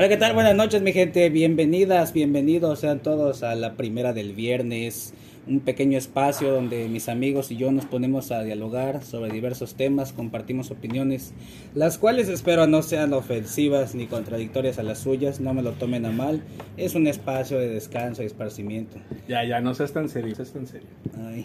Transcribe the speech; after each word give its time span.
Hola, 0.00 0.08
¿qué 0.08 0.16
tal? 0.16 0.32
Buenas 0.32 0.56
noches, 0.56 0.80
mi 0.80 0.94
gente. 0.94 1.28
Bienvenidas, 1.28 2.14
bienvenidos 2.14 2.80
sean 2.80 3.00
todos 3.00 3.42
a 3.42 3.54
la 3.54 3.74
primera 3.74 4.14
del 4.14 4.32
viernes. 4.32 5.12
Un 5.46 5.60
pequeño 5.60 5.98
espacio 5.98 6.54
donde 6.54 6.88
mis 6.88 7.10
amigos 7.10 7.50
y 7.50 7.58
yo 7.58 7.70
nos 7.70 7.84
ponemos 7.84 8.30
a 8.30 8.42
dialogar 8.42 9.04
sobre 9.04 9.30
diversos 9.30 9.74
temas, 9.74 10.14
compartimos 10.14 10.70
opiniones, 10.70 11.34
las 11.74 11.98
cuales 11.98 12.30
espero 12.30 12.66
no 12.66 12.80
sean 12.80 13.12
ofensivas 13.12 13.94
ni 13.94 14.06
contradictorias 14.06 14.78
a 14.78 14.84
las 14.84 15.00
suyas, 15.00 15.38
no 15.38 15.52
me 15.52 15.60
lo 15.60 15.72
tomen 15.72 16.06
a 16.06 16.12
mal. 16.12 16.40
Es 16.78 16.94
un 16.94 17.06
espacio 17.06 17.58
de 17.58 17.68
descanso 17.68 18.22
y 18.22 18.26
esparcimiento. 18.26 18.96
Ya, 19.28 19.44
ya, 19.44 19.60
no 19.60 19.74
seas 19.74 19.92
tan 19.92 20.08
serio, 20.08 20.34
seas 20.34 20.52
tan 20.54 20.66
serio. 20.66 20.88
Ay, 21.14 21.44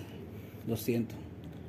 lo 0.65 0.77
siento. 0.77 1.13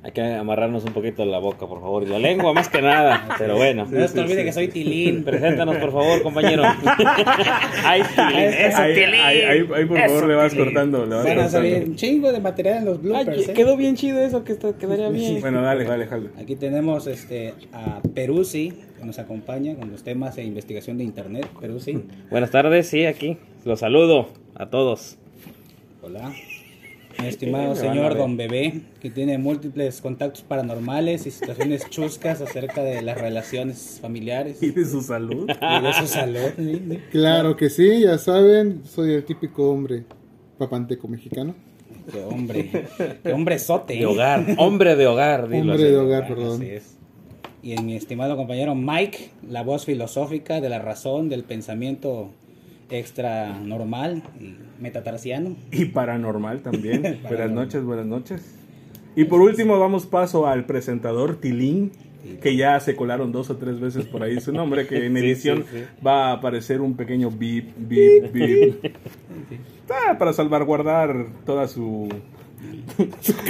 Hay 0.07 0.13
que 0.13 0.21
amarrarnos 0.21 0.85
un 0.85 0.93
poquito 0.93 1.25
la 1.25 1.37
boca, 1.37 1.67
por 1.67 1.81
favor. 1.81 2.01
Y 2.03 2.05
la 2.05 2.17
lengua 2.17 2.53
más 2.53 2.69
que 2.69 2.81
nada. 2.81 3.27
Pero 3.37 3.57
bueno. 3.57 3.85
no 3.91 4.07
se 4.07 4.13
te 4.13 4.21
olvide 4.21 4.45
que 4.45 4.53
soy 4.53 4.69
Tilín. 4.69 5.21
Preséntanos, 5.25 5.75
por 5.75 5.91
favor, 5.91 6.21
compañero. 6.23 6.63
Ay, 7.83 8.03
Tilín. 8.15 8.39
Eso, 8.39 8.77
ahí, 8.77 8.93
Tilín. 8.93 9.13
ahí, 9.15 9.41
ahí, 9.41 9.67
ahí, 9.75 9.85
por 9.85 9.97
Eso, 9.97 10.07
favor, 10.07 10.27
le 10.29 10.35
vas 10.35 10.51
Tilín. 10.53 10.63
cortando. 10.65 11.05
Le 11.05 11.13
vas 11.13 11.25
cortando. 11.25 11.49
salir 11.49 11.83
un 11.89 11.95
chingo 11.97 12.31
de 12.31 12.39
material 12.39 12.77
en 12.77 12.85
los 12.85 12.99
Ay, 12.99 13.03
bloopers. 13.03 13.49
¿eh? 13.49 13.53
quedó 13.53 13.75
bien 13.75 13.97
chido 13.97 14.19
eso, 14.21 14.45
que 14.45 14.53
esto 14.53 14.77
quedaría 14.77 15.09
bien. 15.09 15.41
Bueno, 15.41 15.61
dale, 15.61 15.83
dale, 15.83 16.07
jale. 16.07 16.29
Aquí 16.39 16.55
tenemos 16.55 17.05
este, 17.07 17.53
a 17.73 17.99
Peruzzi, 18.15 18.71
que 18.97 19.05
nos 19.05 19.19
acompaña 19.19 19.75
con 19.75 19.91
los 19.91 20.03
temas 20.03 20.37
de 20.37 20.43
investigación 20.45 20.97
de 20.99 21.03
internet. 21.03 21.47
Peruzzi, 21.59 22.01
Buenas 22.31 22.51
tardes, 22.51 22.87
sí, 22.87 23.05
aquí. 23.05 23.37
Los 23.65 23.81
saludo 23.81 24.29
a 24.55 24.67
todos. 24.69 25.17
hola. 26.01 26.31
Mi 27.21 27.27
estimado 27.27 27.75
Sí, 27.75 27.81
señor. 27.81 28.15
Don 28.17 28.37
Bebé, 28.37 28.81
que 29.01 29.09
tiene 29.09 29.37
múltiples 29.37 30.01
contactos 30.01 30.41
paranormales 30.43 31.25
y 31.25 31.31
situaciones 31.31 31.87
chuscas 31.89 32.41
acerca 32.41 32.83
de 32.83 33.01
las 33.01 33.19
relaciones 33.19 33.99
familiares 34.01 34.61
Y 34.61 34.67
y 34.67 34.71
de 34.71 34.85
su 34.85 35.01
salud. 35.01 35.47
de 35.83 35.93
su 35.93 36.07
salud. 36.07 36.49
¿sí? 36.57 36.81
¿sí? 36.89 36.99
Claro 37.11 37.55
que 37.55 37.69
sí, 37.69 38.01
ya 38.01 38.17
saben, 38.17 38.81
soy 38.85 39.13
el 39.13 39.23
típico 39.23 39.69
hombre 39.71 40.03
papanteco 40.57 41.07
mexicano. 41.07 41.55
Qué 42.11 42.23
hombre, 42.23 42.85
qué 43.23 43.33
hombre 43.33 43.59
sote. 43.59 43.95
De 43.95 44.05
hogar. 44.05 44.45
Hombre 44.57 44.95
de 44.95 45.07
hogar, 45.07 45.49
dilo 45.49 45.73
Hombre 45.73 45.75
así. 45.75 45.93
de 45.93 45.97
hogar, 45.97 46.27
perdón. 46.27 46.61
Así 46.61 46.69
es. 46.71 46.97
Y 47.61 47.73
en 47.73 47.85
mi 47.85 47.95
estimado 47.95 48.37
compañero 48.37 48.75
Mike, 48.75 49.31
la 49.49 49.61
voz 49.63 49.83
filosófica 49.85 50.61
de 50.61 50.69
la 50.69 50.79
razón, 50.79 51.27
del 51.27 51.43
pensamiento 51.43 52.29
extra 52.89 53.57
normal 53.59 54.23
y 54.39 54.55
metatarsiano. 54.81 55.55
Y 55.71 55.85
paranormal 55.85 56.61
también. 56.61 57.19
buenas 57.27 57.51
noches, 57.51 57.83
buenas 57.83 58.05
noches. 58.05 58.55
Y 59.15 59.25
por 59.25 59.41
último, 59.41 59.77
damos 59.79 60.05
paso 60.05 60.47
al 60.47 60.65
presentador 60.65 61.37
Tilín, 61.37 61.91
que 62.41 62.55
ya 62.55 62.79
se 62.79 62.95
colaron 62.95 63.31
dos 63.31 63.49
o 63.49 63.57
tres 63.57 63.79
veces 63.79 64.05
por 64.05 64.21
ahí 64.21 64.39
su 64.39 64.51
nombre, 64.51 64.85
que 64.85 65.05
en 65.05 65.13
Sí, 65.17 65.19
edición 65.25 65.65
sí, 65.71 65.79
sí. 65.79 65.85
va 66.05 66.27
a 66.29 66.33
aparecer 66.33 66.81
un 66.81 66.95
pequeño 66.95 67.31
beep, 67.31 67.73
beep, 67.77 68.31
beep. 68.31 68.95
Ah, 69.89 70.17
para 70.19 70.33
salvaguardar 70.33 71.27
toda 71.45 71.67
su 71.67 72.09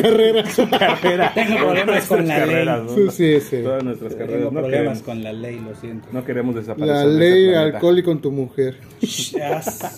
Carrera. 0.02 0.44
carrera. 0.78 1.32
Tengo 1.34 1.58
problemas 1.58 2.06
con 2.08 2.28
la 2.28 2.38
ley. 2.40 2.46
carreras, 2.48 2.84
¿no? 2.84 2.90
Sí, 2.96 3.08
sí, 3.12 3.40
sí. 3.40 3.58
Todas 3.64 3.84
nuestras 3.84 4.14
carreras. 4.16 4.38
Tengo 4.40 4.52
No 4.52 4.60
problemas 4.60 4.72
queremos, 4.72 5.02
con 5.04 5.24
la 5.24 5.34
ley, 5.34 5.60
lo 5.60 5.76
siento. 5.76 6.08
no 6.12 6.26
queremos 6.26 6.56
desaparecer. 6.56 6.96
La 6.96 7.06
de 7.08 7.14
ley 7.20 7.50
planeta. 7.50 7.76
alcohol 7.78 8.00
y 8.00 8.04
con 8.04 8.22
tu 8.22 8.32
mujer. 8.32 8.78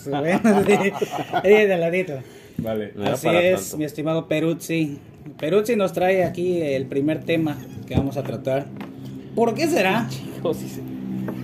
Bueno, 0.09 0.61
de 1.43 1.77
ladito. 1.77 2.13
Vale. 2.57 2.91
No 2.95 3.05
Así 3.05 3.27
es, 3.29 3.61
tanto. 3.61 3.77
mi 3.77 3.85
estimado 3.85 4.27
Peruzzi. 4.27 4.99
Peruzzi 5.39 5.75
nos 5.75 5.93
trae 5.93 6.23
aquí 6.25 6.61
el 6.61 6.85
primer 6.85 7.23
tema 7.23 7.57
que 7.87 7.95
vamos 7.95 8.17
a 8.17 8.23
tratar. 8.23 8.67
¿Por 9.35 9.53
qué 9.53 9.67
será 9.67 10.07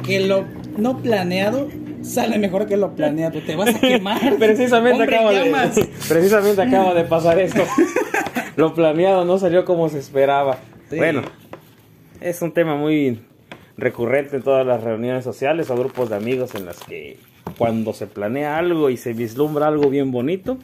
que 0.06 0.20
lo 0.20 0.46
no 0.78 0.98
planeado 1.02 1.70
sale 2.06 2.38
mejor 2.38 2.68
que 2.68 2.78
lo 2.78 2.96
planeado? 2.96 3.42
Te 3.42 3.56
vas 3.56 3.76
a 3.76 3.80
quemar. 3.80 4.36
Precisamente 4.40 5.04
Hombre, 5.04 5.16
acaba 5.16 5.32
de, 5.32 5.90
precisamente 6.08 6.62
acaba 6.62 6.94
de 6.94 7.04
pasar 7.04 7.40
esto. 7.40 7.64
Lo 8.56 8.74
planeado 8.74 9.26
no 9.26 9.38
salió 9.38 9.66
como 9.66 9.90
se 9.90 10.00
esperaba. 10.00 10.58
Sí. 10.90 10.96
Bueno, 10.96 11.24
es 12.22 12.42
un 12.42 12.54
tema 12.54 12.76
muy 12.76 13.20
recurrente 13.78 14.38
en 14.38 14.44
todas 14.44 14.66
las 14.66 14.82
reuniones 14.82 15.26
sociales 15.26 15.70
o 15.70 15.76
grupos 15.76 16.10
de 16.10 16.16
amigos 16.16 16.56
en 16.56 16.66
las 16.66 16.80
que 16.80 17.18
cuando 17.58 17.92
se 17.92 18.08
planea 18.08 18.58
algo 18.58 18.90
y 18.90 18.98
se 18.98 19.12
vislumbra 19.12 19.68
algo 19.68 19.90
bien 19.90 20.12
bonito, 20.12 20.58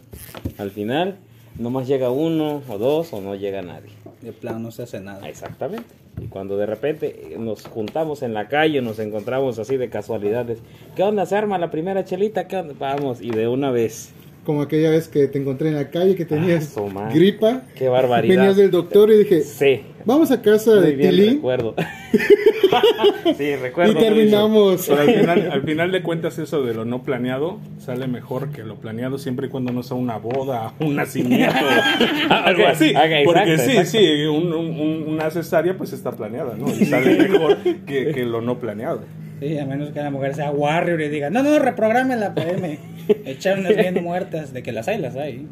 al 0.57 0.71
final 0.71 1.17
nomás 1.59 1.87
llega 1.87 2.09
uno 2.09 2.61
o 2.69 2.77
dos 2.77 3.11
o 3.11 3.19
no 3.19 3.35
llega 3.35 3.61
nadie. 3.61 4.00
De 4.21 4.31
plano 4.33 4.59
no 4.59 4.71
se 4.71 4.83
hace 4.83 4.99
nada. 4.99 5.27
Exactamente. 5.27 5.85
Y 6.21 6.25
cuando 6.27 6.57
de 6.57 6.65
repente 6.65 7.35
nos 7.39 7.65
juntamos 7.65 8.21
en 8.21 8.33
la 8.33 8.47
calle, 8.49 8.81
nos 8.81 8.99
encontramos 8.99 9.57
así 9.59 9.77
de 9.77 9.89
casualidades. 9.89 10.59
¿Qué 10.95 11.03
onda? 11.03 11.25
¿Se 11.25 11.35
arma 11.35 11.57
la 11.57 11.71
primera 11.71 12.03
chelita? 12.05 12.47
¿Qué 12.47 12.57
onda? 12.57 12.75
Vamos, 12.77 13.21
y 13.21 13.31
de 13.31 13.47
una 13.47 13.71
vez. 13.71 14.11
Como 14.45 14.61
aquella 14.61 14.89
vez 14.89 15.07
que 15.07 15.27
te 15.27 15.39
encontré 15.39 15.69
en 15.69 15.75
la 15.75 15.89
calle 15.89 16.15
que 16.15 16.25
tenías 16.25 16.75
madre. 16.93 17.13
gripa. 17.15 17.61
Qué 17.75 17.89
barbaridad. 17.89 18.35
Venías 18.35 18.57
del 18.57 18.71
doctor 18.71 19.09
y 19.11 19.17
dije, 19.19 19.41
Sí. 19.41 19.81
vamos 20.05 20.31
a 20.31 20.41
casa 20.41 20.71
Muy 20.75 20.81
de 20.81 20.95
bien 20.95 21.09
Tilín 21.11 21.33
recuerdo. 21.35 21.75
sí, 23.37 23.55
recuerdo. 23.55 23.91
y 23.93 23.95
terminamos. 23.95 24.85
Pero 24.87 25.01
al 25.01 25.09
final, 25.13 25.51
al 25.51 25.61
final 25.63 25.91
de 25.91 26.01
cuentas 26.03 26.37
eso 26.39 26.63
de 26.63 26.73
lo 26.73 26.85
no 26.85 27.03
planeado 27.03 27.59
sale 27.79 28.07
mejor 28.07 28.49
que 28.51 28.63
lo 28.63 28.75
planeado 28.75 29.17
siempre 29.17 29.47
y 29.47 29.49
cuando 29.49 29.71
no 29.71 29.83
sea 29.83 29.97
una 29.97 30.17
boda, 30.17 30.73
un 30.79 30.95
nacimiento, 30.95 31.55
algo 32.29 32.67
así. 32.67 32.89
ok, 32.91 33.25
Porque 33.25 33.53
exacto, 33.53 33.71
sí, 33.71 33.77
exacto. 33.77 33.91
sí, 33.91 34.23
un- 34.27 34.53
un- 34.53 34.79
un- 34.79 35.03
una 35.07 35.29
cesárea 35.31 35.77
pues 35.77 35.93
está 35.93 36.11
planeada, 36.11 36.55
¿no? 36.57 36.67
Y 36.69 36.85
sale 36.85 37.15
mejor 37.29 37.57
que, 37.85 38.11
que 38.13 38.25
lo 38.25 38.41
no 38.41 38.59
planeado. 38.59 39.01
Sí, 39.39 39.57
a 39.57 39.65
menos 39.65 39.89
que 39.89 39.99
la 39.99 40.11
mujer 40.11 40.35
sea 40.35 40.51
warrior 40.51 41.01
y 41.01 41.09
diga, 41.09 41.29
no, 41.31 41.41
no, 41.41 41.57
reprográmela, 41.57 42.27
espérame. 42.27 42.77
Echar 43.25 43.57
unas 43.59 43.75
bien 43.75 44.03
muertas, 44.03 44.53
de 44.53 44.61
que 44.61 44.71
las 44.71 44.87
hay, 44.87 44.99
las 44.99 45.15
hay. 45.15 45.47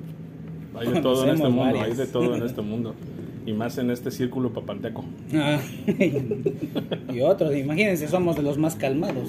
Hay 0.80 0.88
de 0.88 1.02
todo 1.02 1.24
en 1.24 1.30
este 1.32 1.42
Conocemos 1.44 1.50
mundo, 1.50 1.64
varias. 1.64 1.86
hay 1.88 1.94
de 1.96 2.06
todo 2.08 2.36
en 2.36 2.44
este 2.44 2.62
mundo. 2.62 2.96
Y 3.50 3.54
más 3.54 3.80
en 3.80 3.90
este 3.90 4.12
círculo 4.12 4.54
papanteco. 4.54 5.04
Ah, 5.34 5.60
y 7.12 7.20
otros, 7.22 7.56
imagínense, 7.56 8.08
somos 8.08 8.36
de 8.36 8.44
los 8.44 8.60
más 8.60 8.76
calmados. 8.76 9.28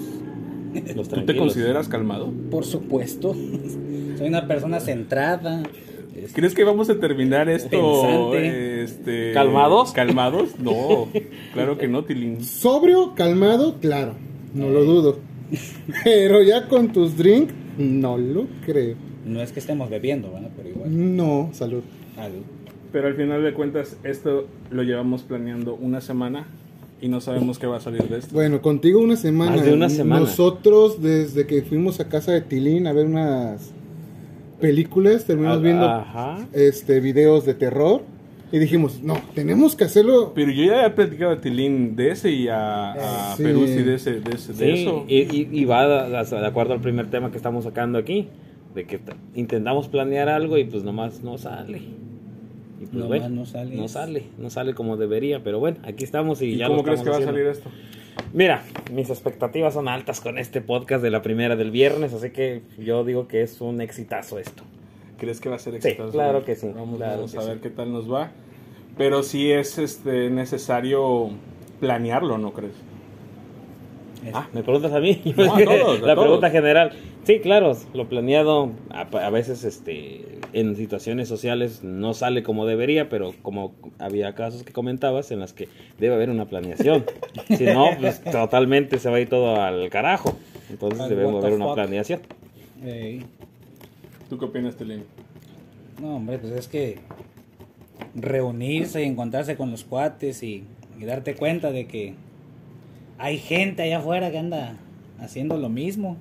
Los 0.94 1.08
¿Tú 1.08 1.24
te 1.24 1.34
consideras 1.34 1.88
calmado? 1.88 2.30
Por 2.50 2.66
supuesto. 2.66 3.34
Soy 4.18 4.28
una 4.28 4.46
persona 4.46 4.78
centrada. 4.78 5.62
este, 6.14 6.34
¿Crees 6.34 6.54
que 6.54 6.64
vamos 6.64 6.90
a 6.90 7.00
terminar 7.00 7.48
esto 7.48 8.34
este, 8.34 9.32
¿Calmados? 9.32 9.92
¿Calmados? 9.92 10.50
No, 10.58 11.08
claro 11.54 11.78
que 11.78 11.88
no, 11.88 12.04
Tilín. 12.04 12.44
Sobrio, 12.44 13.14
calmado, 13.14 13.76
claro, 13.80 14.16
no 14.52 14.68
lo 14.68 14.84
dudo. 14.84 15.18
Pero 16.04 16.42
ya 16.42 16.68
con 16.68 16.92
tus 16.92 17.16
drinks, 17.16 17.54
no 17.78 18.18
lo 18.18 18.46
creo. 18.66 18.96
No 19.24 19.40
es 19.40 19.50
que 19.50 19.60
estemos 19.60 19.88
bebiendo, 19.88 20.30
¿verdad? 20.30 20.50
Pero 20.54 20.68
igual. 20.68 21.16
No, 21.16 21.48
salud. 21.54 21.82
Salud. 22.14 22.59
Pero 22.92 23.06
al 23.08 23.14
final 23.14 23.42
de 23.42 23.52
cuentas, 23.54 23.96
esto 24.04 24.46
lo 24.70 24.82
llevamos 24.82 25.22
planeando 25.22 25.74
una 25.74 26.00
semana 26.00 26.46
y 27.00 27.08
no 27.08 27.20
sabemos 27.20 27.58
qué 27.58 27.66
va 27.66 27.76
a 27.76 27.80
salir 27.80 28.02
de 28.08 28.18
esto. 28.18 28.34
Bueno, 28.34 28.60
contigo 28.60 29.00
una 29.00 29.16
semana. 29.16 29.52
Más 29.56 29.64
de 29.64 29.72
una 29.72 29.88
semana. 29.88 30.20
Nosotros, 30.22 31.00
desde 31.00 31.46
que 31.46 31.62
fuimos 31.62 32.00
a 32.00 32.08
casa 32.08 32.32
de 32.32 32.40
Tilín 32.40 32.86
a 32.86 32.92
ver 32.92 33.06
unas 33.06 33.72
películas, 34.60 35.24
terminamos 35.24 35.58
Ah, 35.58 35.62
viendo 35.62 35.86
Ajá. 35.88 36.46
este 36.52 37.00
videos 37.00 37.46
de 37.46 37.54
terror 37.54 38.02
y 38.52 38.58
dijimos, 38.58 39.00
no, 39.02 39.14
tenemos 39.34 39.76
que 39.76 39.84
hacerlo. 39.84 40.32
Pero 40.34 40.50
yo 40.50 40.64
ya 40.64 40.78
había 40.80 40.94
platicado 40.94 41.30
a 41.32 41.40
Tilín 41.40 41.94
de 41.96 42.10
ese 42.10 42.30
y 42.32 42.48
a, 42.48 42.92
a 43.32 43.36
Sí. 43.36 43.44
Peruzzi 43.44 43.82
de, 43.82 43.94
ese, 43.94 44.20
de, 44.20 44.34
ese, 44.34 44.52
de 44.52 44.58
Sí, 44.76 44.82
eso. 44.82 45.04
y, 45.08 45.18
y- 45.20 45.48
y 45.52 45.64
va 45.64 45.86
de, 46.10 46.10
de 46.40 46.46
acuerdo 46.46 46.74
al 46.74 46.80
primer 46.80 47.08
tema 47.08 47.30
que 47.30 47.36
estamos 47.36 47.64
sacando 47.64 47.98
aquí, 47.98 48.26
de 48.74 48.84
que 48.84 49.00
intentamos 49.34 49.88
planear 49.88 50.28
algo 50.28 50.58
y 50.58 50.64
pues 50.64 50.82
nomás 50.82 51.22
no 51.22 51.38
sale. 51.38 51.80
Y 52.80 52.86
pues 52.86 53.06
bueno, 53.06 53.28
no 53.28 53.44
sale. 53.46 53.76
no 53.76 53.88
sale, 53.88 54.24
no 54.38 54.48
sale 54.50 54.74
como 54.74 54.96
debería, 54.96 55.42
pero 55.44 55.58
bueno, 55.58 55.76
aquí 55.82 56.02
estamos 56.04 56.40
y, 56.40 56.46
¿Y 56.46 56.56
ya 56.56 56.66
cómo 56.66 56.78
lo 56.78 56.84
crees 56.84 57.02
que 57.02 57.10
va 57.10 57.18
a 57.18 57.22
salir 57.22 57.46
esto? 57.46 57.68
Mira, 58.32 58.64
mis 58.92 59.10
expectativas 59.10 59.74
son 59.74 59.86
altas 59.88 60.20
con 60.20 60.38
este 60.38 60.60
podcast 60.60 61.02
de 61.02 61.10
la 61.10 61.20
primera 61.20 61.56
del 61.56 61.70
viernes, 61.70 62.12
así 62.14 62.30
que 62.30 62.62
yo 62.78 63.04
digo 63.04 63.28
que 63.28 63.42
es 63.42 63.60
un 63.60 63.80
exitazo 63.80 64.38
esto. 64.38 64.62
¿Crees 65.18 65.40
que 65.40 65.50
va 65.50 65.56
a 65.56 65.58
ser 65.58 65.74
Sí, 65.82 65.88
exitoso? 65.88 66.12
claro 66.12 66.44
que 66.44 66.56
sí, 66.56 66.70
Vamos, 66.74 66.96
claro 66.96 67.16
vamos 67.16 67.32
que 67.32 67.38
a 67.38 67.42
ver 67.44 67.54
sí. 67.56 67.60
qué 67.64 67.70
tal 67.70 67.92
nos 67.92 68.10
va. 68.10 68.30
Pero 68.96 69.22
sí 69.22 69.50
es 69.52 69.78
este 69.78 70.30
necesario 70.30 71.30
planearlo, 71.80 72.38
¿no 72.38 72.52
crees? 72.52 72.72
Ah, 74.34 74.48
¿me 74.52 74.62
preguntas 74.62 74.92
a 74.92 75.00
mí? 75.00 75.20
No, 75.36 75.54
a 75.54 75.64
todos, 75.64 76.02
a 76.02 76.06
la 76.06 76.14
todos. 76.14 76.24
pregunta 76.26 76.50
general. 76.50 76.92
Sí, 77.24 77.40
claro, 77.40 77.76
lo 77.94 78.08
planeado 78.08 78.70
a, 78.90 79.02
a 79.02 79.30
veces 79.30 79.64
este 79.64 80.24
en 80.52 80.74
situaciones 80.74 81.28
sociales 81.28 81.84
no 81.84 82.12
sale 82.12 82.42
como 82.42 82.66
debería, 82.66 83.08
pero 83.08 83.34
como 83.42 83.72
había 83.98 84.34
casos 84.34 84.64
que 84.64 84.72
comentabas 84.72 85.30
en 85.30 85.38
las 85.38 85.52
que 85.52 85.68
debe 85.98 86.14
haber 86.16 86.28
una 86.30 86.46
planeación. 86.46 87.04
si 87.56 87.64
no, 87.64 87.86
pues 88.00 88.22
totalmente 88.24 88.98
se 88.98 89.08
va 89.10 89.16
a 89.16 89.20
ir 89.20 89.28
todo 89.28 89.60
al 89.60 89.88
carajo. 89.90 90.36
Entonces 90.70 91.00
Al 91.00 91.08
debemos 91.10 91.42
haber 91.42 91.54
una 91.56 91.66
fuck. 91.66 91.74
planeación. 91.74 92.20
Ey. 92.84 93.24
¿Tú 94.28 94.38
qué 94.38 94.44
opinas, 94.44 94.76
Tilín? 94.76 95.04
No, 96.00 96.16
hombre, 96.16 96.38
pues 96.38 96.52
es 96.52 96.68
que 96.68 96.98
reunirse 98.14 99.02
y 99.02 99.06
encontrarse 99.06 99.56
con 99.56 99.70
los 99.70 99.84
cuates 99.84 100.42
y, 100.42 100.64
y 100.98 101.04
darte 101.04 101.34
cuenta 101.34 101.70
de 101.70 101.86
que 101.86 102.14
hay 103.20 103.38
gente 103.38 103.82
allá 103.82 103.98
afuera 103.98 104.30
que 104.30 104.38
anda 104.38 104.76
haciendo 105.20 105.58
lo 105.58 105.68
mismo. 105.68 106.16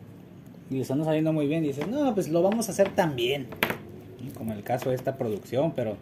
y 0.69 0.75
les 0.75 0.91
anda 0.91 1.05
saliendo 1.05 1.33
muy 1.33 1.47
bien. 1.47 1.63
Y 1.63 1.69
dices, 1.69 1.87
no, 1.87 2.13
pues 2.13 2.27
lo 2.27 2.43
vamos 2.43 2.67
a 2.67 2.71
hacer 2.73 2.93
también. 2.93 3.47
Como 4.37 4.53
el 4.53 4.63
caso 4.63 4.89
de 4.89 4.95
esta 4.95 5.17
producción, 5.17 5.71
pero, 5.75 5.95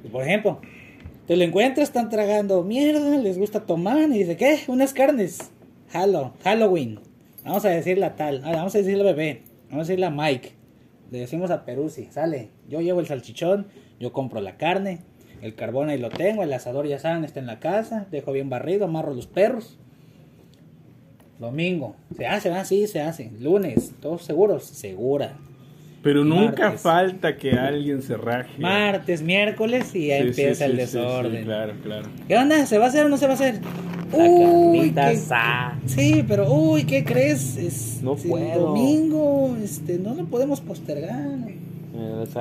pues, 0.00 0.12
por 0.12 0.22
ejemplo, 0.22 0.60
te 1.26 1.36
lo 1.36 1.42
encuentras, 1.42 1.88
están 1.88 2.08
tragando 2.08 2.62
mierda, 2.62 3.18
les 3.18 3.36
gusta 3.36 3.66
tomar, 3.66 4.08
y 4.08 4.18
dice, 4.18 4.36
¿qué? 4.36 4.60
Unas 4.68 4.94
carnes. 4.94 5.50
Halo, 5.92 6.32
Halloween. 6.44 7.00
Vamos 7.44 7.64
a 7.64 7.68
decirle 7.70 8.06
a 8.06 8.14
tal, 8.14 8.42
ah, 8.44 8.52
vamos 8.52 8.74
a 8.74 8.78
decirle 8.78 9.02
a 9.02 9.12
bebé, 9.12 9.42
vamos 9.68 9.86
a 9.86 9.88
decirle 9.88 10.06
a 10.06 10.10
Mike. 10.10 10.52
Le 11.10 11.20
decimos 11.20 11.50
a 11.50 11.64
Peruzzi, 11.64 12.06
sale, 12.10 12.50
yo 12.68 12.80
llevo 12.80 13.00
el 13.00 13.06
salchichón, 13.06 13.66
yo 14.00 14.12
compro 14.12 14.40
la 14.40 14.56
carne, 14.56 15.00
el 15.42 15.54
carbón 15.54 15.88
ahí 15.88 15.98
lo 15.98 16.08
tengo, 16.08 16.42
el 16.42 16.52
asador 16.52 16.86
ya 16.88 16.98
saben, 16.98 17.24
está 17.24 17.38
en 17.38 17.46
la 17.46 17.60
casa, 17.60 18.06
dejo 18.10 18.32
bien 18.32 18.48
barrido, 18.48 18.86
amarro 18.86 19.14
los 19.14 19.26
perros. 19.26 19.78
Domingo, 21.38 21.96
se 22.16 22.26
hace, 22.26 22.50
ah, 22.50 22.64
sí, 22.64 22.86
se 22.86 23.00
hace. 23.00 23.30
Lunes, 23.40 23.92
todos 24.00 24.22
seguros, 24.24 24.64
segura. 24.64 25.34
Pero 26.02 26.24
nunca 26.24 26.64
Martes. 26.64 26.80
falta 26.82 27.36
que 27.36 27.52
alguien 27.52 28.00
se 28.02 28.16
raje. 28.16 28.58
Martes, 28.60 29.22
miércoles 29.22 29.94
y 29.94 30.06
ya 30.08 30.18
Sí, 30.22 30.28
empieza 30.28 30.64
sí, 30.66 30.70
el 30.70 30.80
sí, 30.80 30.86
sí, 30.86 30.98
desorden. 30.98 31.44
claro, 31.44 31.72
claro. 31.82 32.08
¿Qué 32.28 32.36
onda? 32.38 32.64
¿Se 32.64 32.78
va 32.78 32.84
a 32.86 32.88
hacer 32.88 33.06
o 33.06 33.08
no 33.08 33.16
se 33.16 33.26
va 33.26 33.32
a 33.32 33.34
hacer? 33.34 33.60
La 34.12 34.18
Uy, 34.24 34.92
carnita 34.92 35.10
¿qué-. 35.10 35.88
Sí, 35.88 36.24
pero 36.28 36.52
uy, 36.54 36.84
¿qué 36.84 37.04
crees? 37.04 37.56
Es 37.56 38.00
No 38.02 38.14
puedo. 38.14 38.60
domingo, 38.68 39.56
este, 39.62 39.98
no 39.98 40.14
lo 40.14 40.24
podemos 40.26 40.60
postergar. 40.60 41.38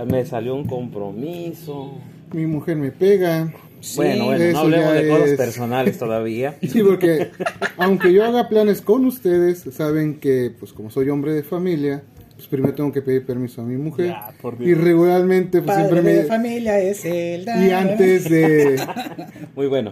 Me 0.08 0.26
salió 0.26 0.54
un 0.56 0.66
compromiso. 0.68 1.94
Mi 2.34 2.46
mujer 2.46 2.76
me 2.78 2.92
pega. 2.92 3.52
Sí, 3.86 3.98
bueno, 3.98 4.26
bueno, 4.26 4.52
no 4.52 4.60
hablemos 4.60 4.94
de 4.94 5.08
cosas 5.10 5.30
es- 5.30 5.38
personales 5.38 5.98
todavía. 6.00 6.56
Sí, 6.62 6.82
porque 6.82 7.30
aunque 7.78 8.12
yo 8.14 8.24
haga 8.26 8.50
planes 8.50 8.82
con 8.82 9.06
ustedes, 9.06 9.64
saben 9.72 10.20
que, 10.20 10.52
pues 10.60 10.74
como 10.74 10.90
soy 10.90 11.10
hombre 11.10 11.34
de 11.34 11.44
familia, 11.44 12.02
pues 12.36 12.48
primero 12.48 12.74
tengo 12.74 12.92
que 12.92 13.02
pedir 13.02 13.26
permiso 13.26 13.62
a 13.62 13.66
mi 13.66 13.78
mujer. 13.78 14.08
Ya, 14.08 14.34
por 14.42 14.58
Dios. 14.58 14.70
y 14.70 14.74
regularmente, 14.74 15.62
pues 15.62 15.78
Padre 15.78 15.90
siempre 15.90 16.14
de 16.14 16.22
me... 16.24 16.28
familia 16.28 16.80
es 16.80 17.06
el 17.06 17.46
Y 17.48 17.70
antes 17.72 18.30
de... 18.30 18.82
Muy 19.56 19.68
bueno. 19.68 19.92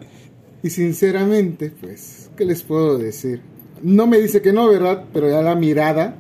Y 0.64 0.70
sinceramente, 0.70 1.72
pues, 1.80 2.30
¿qué 2.36 2.46
les 2.46 2.64
puedo 2.64 2.98
decir? 2.98 3.42
No 3.82 4.08
me 4.08 4.18
dice 4.20 4.42
que 4.42 4.52
no, 4.54 4.68
¿verdad? 4.70 5.04
Pero 5.14 5.30
ya 5.30 5.42
la 5.42 5.56
mirada, 5.56 6.16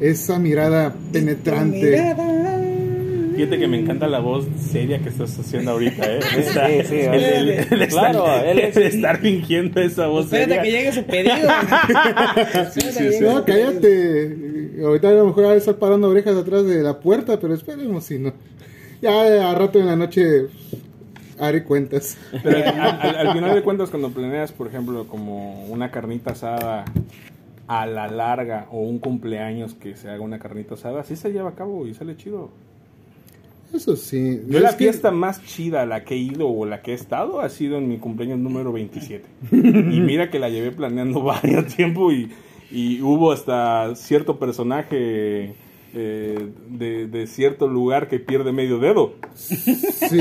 esa 0.00 0.38
mirada 0.38 0.94
penetrante. 1.12 2.14
Fíjate 3.38 3.58
que 3.60 3.68
me 3.68 3.78
encanta 3.78 4.08
la 4.08 4.18
voz 4.18 4.46
seria 4.60 4.98
que 4.98 5.10
estás 5.10 5.38
haciendo 5.38 5.70
ahorita, 5.70 6.04
¿eh? 6.12 6.18
Sí, 6.22 6.42
sí, 6.42 6.82
sí, 6.88 6.94
el, 6.96 7.14
el- 7.14 7.50
el 7.50 7.82
estar, 7.82 8.10
Claro, 8.12 8.42
él 8.44 8.58
es- 8.58 8.76
el 8.76 8.82
estar 8.82 9.18
fingiendo 9.18 9.80
esa 9.80 10.08
voz 10.08 10.24
Espérate 10.24 10.54
seria. 10.56 10.62
que 10.62 10.70
llegue 10.72 10.92
su 10.92 11.04
pedido. 11.04 11.34
Sí, 12.72 12.80
sí, 12.80 13.12
sí. 13.12 13.20
No, 13.24 13.44
cállate. 13.44 14.74
Ahorita 14.84 15.08
a 15.08 15.12
lo 15.12 15.26
mejor 15.26 15.44
va 15.46 15.52
a 15.52 15.54
estar 15.54 15.76
parando 15.76 16.08
orejas 16.08 16.36
atrás 16.36 16.66
de 16.66 16.82
la 16.82 16.98
puerta, 16.98 17.38
pero 17.38 17.54
esperemos 17.54 18.04
si 18.04 18.18
no. 18.18 18.32
Ya 19.00 19.48
a 19.50 19.54
rato 19.54 19.78
en 19.78 19.86
la 19.86 19.94
noche 19.94 20.46
haré 21.38 21.62
cuentas. 21.62 22.18
Pero 22.42 22.56
al, 22.58 23.00
al- 23.00 23.16
al 23.28 23.32
final 23.32 23.54
de 23.54 23.62
cuentas, 23.62 23.90
cuando 23.90 24.10
planeas, 24.10 24.50
por 24.50 24.66
ejemplo, 24.66 25.06
como 25.06 25.64
una 25.66 25.90
carnita 25.92 26.32
asada 26.32 26.84
a 27.68 27.86
la 27.86 28.08
larga 28.08 28.66
o 28.72 28.80
un 28.80 28.98
cumpleaños 28.98 29.74
que 29.74 29.94
se 29.94 30.08
haga 30.10 30.22
una 30.22 30.38
carnita 30.40 30.74
asada, 30.74 31.04
sí 31.04 31.14
se 31.14 31.30
lleva 31.32 31.50
a 31.50 31.54
cabo 31.54 31.86
y 31.86 31.94
sale 31.94 32.16
chido. 32.16 32.50
Eso 33.72 33.96
sí. 33.96 34.40
Yo 34.48 34.58
Es 34.58 34.62
la 34.62 34.70
que- 34.70 34.76
fiesta 34.84 35.10
más 35.10 35.44
chida 35.44 35.82
a 35.82 35.86
la 35.86 36.04
que 36.04 36.14
he 36.14 36.18
ido 36.18 36.48
o 36.48 36.64
la 36.64 36.80
que 36.82 36.92
he 36.92 36.94
estado 36.94 37.40
ha 37.40 37.48
sido 37.48 37.76
en 37.78 37.88
mi 37.88 37.98
cumpleaños 37.98 38.38
número 38.38 38.72
27. 38.72 39.24
y 39.52 40.00
mira 40.00 40.30
que 40.30 40.38
la 40.38 40.48
llevé 40.48 40.70
planeando 40.72 41.22
varios 41.22 41.66
tiempo 41.74 42.10
y, 42.12 42.30
y 42.70 43.00
hubo 43.02 43.30
hasta 43.32 43.94
cierto 43.94 44.38
personaje 44.38 45.54
eh, 45.94 46.48
de, 46.68 47.06
de 47.06 47.26
cierto 47.26 47.66
lugar 47.66 48.08
que 48.08 48.18
pierde 48.20 48.52
medio 48.52 48.78
dedo. 48.78 49.14
Sí. 49.34 50.20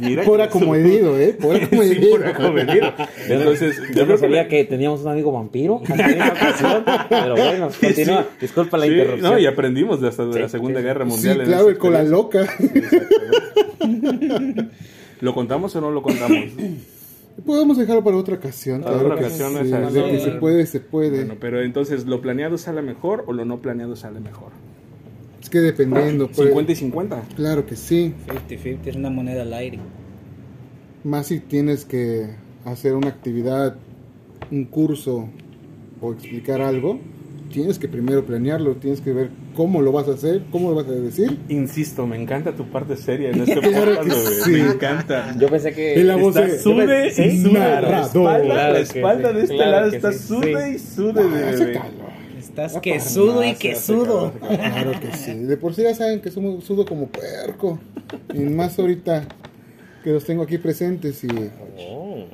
Mira 0.00 0.22
Por 0.24 0.36
que- 0.38 0.42
acomedido, 0.44 1.18
¿eh? 1.18 1.36
Sí, 1.40 1.46
acomedido. 1.48 2.10
por 2.10 2.26
acomedido. 2.26 2.92
Entonces, 3.28 3.76
Yo 3.90 3.94
yo 3.94 4.06
no 4.06 4.12
que 4.14 4.18
sabía 4.18 4.42
me- 4.44 4.48
que 4.48 4.64
teníamos 4.64 5.00
un 5.02 5.08
amigo 5.08 5.32
vampiro 5.32 5.74
ocasión, 5.76 6.84
pero 7.08 7.34
bueno, 7.36 7.68
continúa. 7.80 8.22
Sí. 8.22 8.28
Disculpa 8.40 8.76
la 8.78 8.84
Sí, 8.86 8.92
interrupción. 8.92 9.32
No, 9.32 9.38
y 9.38 9.46
aprendimos 9.46 10.00
de 10.00 10.08
hasta 10.08 10.24
de 10.26 10.32
Sí, 10.34 10.38
la 10.40 10.48
Segunda 10.48 10.80
sí. 10.80 10.86
Guerra 10.86 11.04
Sí, 11.04 11.10
Mundial. 11.10 11.40
en 11.40 11.46
claro, 11.46 11.68
el 11.68 11.78
cola 11.78 12.02
experiencia. 12.02 12.40
loca. 12.40 13.48
¿Lo 15.20 15.34
contamos 15.34 15.74
o 15.74 15.80
no 15.80 15.90
lo 15.90 16.02
contamos? 16.02 16.38
Podemos 17.46 17.78
dejarlo 17.78 18.02
para 18.04 18.16
otra 18.16 18.34
ocasión. 18.36 18.82
Para 18.82 18.94
claro 18.94 19.08
otra 19.08 19.18
que 19.20 19.24
ocasión, 19.26 19.50
sí, 19.62 19.70
de 19.94 20.04
que 20.10 20.18
sí. 20.18 20.24
se 20.24 20.30
puede, 20.32 20.66
se 20.66 20.80
puede. 20.80 21.10
Bueno, 21.24 21.34
pero 21.40 21.62
entonces, 21.62 22.04
¿lo 22.06 22.20
planeado 22.20 22.58
sale 22.58 22.82
mejor 22.82 23.24
o 23.26 23.32
lo 23.32 23.44
no 23.44 23.58
planeado 23.58 23.94
sale 23.96 24.20
mejor? 24.20 24.50
Es 25.42 25.50
que 25.50 25.58
dependiendo. 25.58 26.26
pues, 26.28 26.48
50 26.48 26.72
y 26.72 26.76
50. 26.76 27.22
Claro 27.36 27.66
que 27.66 27.76
sí. 27.76 28.14
50-50 28.26 28.86
es 28.86 28.96
una 28.96 29.10
moneda 29.10 29.42
al 29.42 29.52
aire. 29.54 29.78
Más 31.04 31.26
si 31.28 31.40
tienes 31.40 31.84
que 31.84 32.26
hacer 32.64 32.94
una 32.94 33.08
actividad, 33.08 33.76
un 34.50 34.64
curso 34.64 35.28
o 36.00 36.12
explicar 36.12 36.60
algo, 36.60 36.98
tienes 37.52 37.78
que 37.78 37.88
primero 37.88 38.24
planearlo, 38.26 38.76
tienes 38.76 39.00
que 39.00 39.12
ver 39.12 39.30
cómo 39.54 39.80
lo 39.80 39.90
vas 39.92 40.08
a 40.08 40.12
hacer, 40.12 40.42
cómo 40.50 40.70
lo 40.70 40.76
vas 40.76 40.86
a 40.88 40.92
decir. 40.92 41.38
Insisto, 41.48 42.06
me 42.06 42.20
encanta 42.20 42.52
tu 42.54 42.64
parte 42.68 42.96
seria 42.96 43.30
en 43.30 43.40
este 43.48 43.60
Claro 43.60 43.96
podcast, 43.96 44.18
sí. 44.44 44.50
Me 44.50 44.60
encanta. 44.72 45.34
Yo 45.38 45.48
pensé 45.48 45.72
que... 45.72 45.98
Y 46.00 46.02
la 46.02 46.16
voz 46.16 46.36
Está 46.36 46.58
sude 46.62 47.08
y 47.08 47.10
Sí, 47.12 47.42
sude. 47.42 47.52
La 47.58 48.00
espalda, 48.02 48.40
Claro 48.44 48.72
la 48.74 48.78
espalda 48.80 49.28
sí, 49.30 49.36
de 49.36 49.42
este 49.42 49.54
claro 49.54 49.70
lado 49.70 49.92
está 49.92 50.12
sí, 50.12 50.18
sude 50.18 50.66
sí. 50.66 50.74
y 50.74 50.78
sude 50.78 51.28
de 51.28 51.44
Ah, 51.44 51.50
hace 51.50 51.72
calor. 51.72 52.08
Estás 52.48 52.76
Ah, 52.76 52.80
que 52.80 52.98
sudo 53.00 53.44
y 53.44 53.54
que 53.54 53.74
sudo. 53.76 54.32
Claro 54.40 54.92
que 55.00 55.12
sí. 55.12 55.34
De 55.34 55.56
por 55.56 55.74
sí 55.74 55.82
ya 55.82 55.94
saben 55.94 56.20
que 56.20 56.30
somos 56.30 56.64
sudo 56.64 56.84
como 56.86 57.06
puerco. 57.08 57.78
Y 58.34 58.38
más 58.40 58.78
ahorita 58.78 59.26
que 60.02 60.10
los 60.10 60.24
tengo 60.24 60.42
aquí 60.42 60.58
presentes 60.58 61.22
y 61.24 61.28
Oh. 61.78 62.24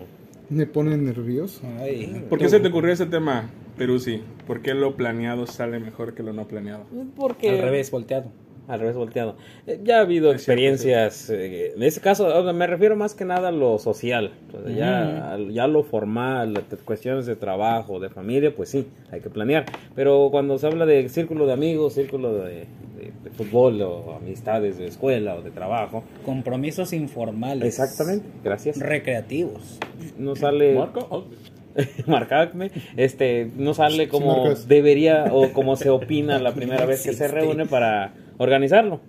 me 0.51 0.67
ponen 0.67 1.05
nervioso. 1.05 1.61
Ay, 1.81 2.25
¿Por 2.29 2.39
qué 2.39 2.49
se 2.49 2.61
te 2.61 2.69
ocurrió 2.69 2.93
ese 2.93 3.07
tema, 3.07 3.51
Peruzzi? 3.77 4.23
¿Por 4.47 4.63
qué 4.63 4.75
lo 4.75 4.97
planeado 4.97 5.47
sale 5.47 5.79
mejor 5.81 6.15
que 6.15 6.23
lo 6.23 6.33
no 6.33 6.47
planeado? 6.47 6.85
Porque... 7.17 7.51
al 7.51 7.59
revés, 7.59 7.91
volteado. 7.91 8.31
Al 8.67 8.81
revés 8.81 8.97
volteado. 8.97 9.37
Eh, 9.67 9.81
Ya 9.85 9.99
ha 9.99 10.01
habido 10.01 10.33
Es 10.33 10.43
cierto, 10.45 10.53
experiencias, 10.63 11.29
eh, 11.31 11.73
en 11.77 11.83
ese 11.83 12.01
caso 12.01 12.27
o 12.27 12.43
sea, 12.45 12.53
me 12.53 12.67
refiero 12.67 12.97
más 12.97 13.15
que 13.15 13.25
nada 13.25 13.49
a 13.49 13.53
lo 13.53 13.79
social, 13.79 14.33
O 14.53 14.67
sea, 14.67 14.75
ya, 14.75 15.39
ya 15.51 15.67
lo 15.67 15.83
formal, 15.83 16.65
cuestiones 16.85 17.27
de 17.27 17.37
trabajo, 17.37 18.01
de 18.01 18.09
familia, 18.09 18.55
pues 18.57 18.71
sí, 18.71 18.87
hay 19.11 19.21
que 19.21 19.29
planear. 19.31 19.67
Pero 19.95 20.29
cuando 20.31 20.59
se 20.59 20.67
habla 20.67 20.87
de 20.87 21.09
círculo 21.09 21.47
de 21.47 21.53
amigos, 21.53 21.95
círculo 21.95 22.33
de, 22.35 22.51
de- 22.97 23.13
de 23.23 23.31
fútbol 23.31 23.81
o 23.83 24.15
amistades 24.15 24.79
de 24.79 24.87
escuela 24.87 25.35
o 25.35 25.43
de 25.43 25.51
trabajo, 25.51 26.03
Compromisos 26.25 26.93
informales. 26.95 27.67
exactamente, 27.79 28.27
gracias. 28.43 28.79
Recreativos. 28.79 29.79
No 30.19 30.37
sale... 30.37 30.75
¿Marco? 30.75 31.27
Marcadme, 32.07 32.71
este, 32.97 33.51
no 33.57 33.75
sale 33.75 34.09
como 34.09 34.55
debería 34.67 35.27
o 35.33 35.53
como 35.53 35.77
se 35.77 35.91
opina 35.91 36.39
la 36.39 36.55
primera 36.55 36.85
vez 36.87 37.03
que 37.03 37.13
se 37.13 37.29
reúne 37.29 37.67
para 37.67 38.13
organizarlo. 38.39 39.01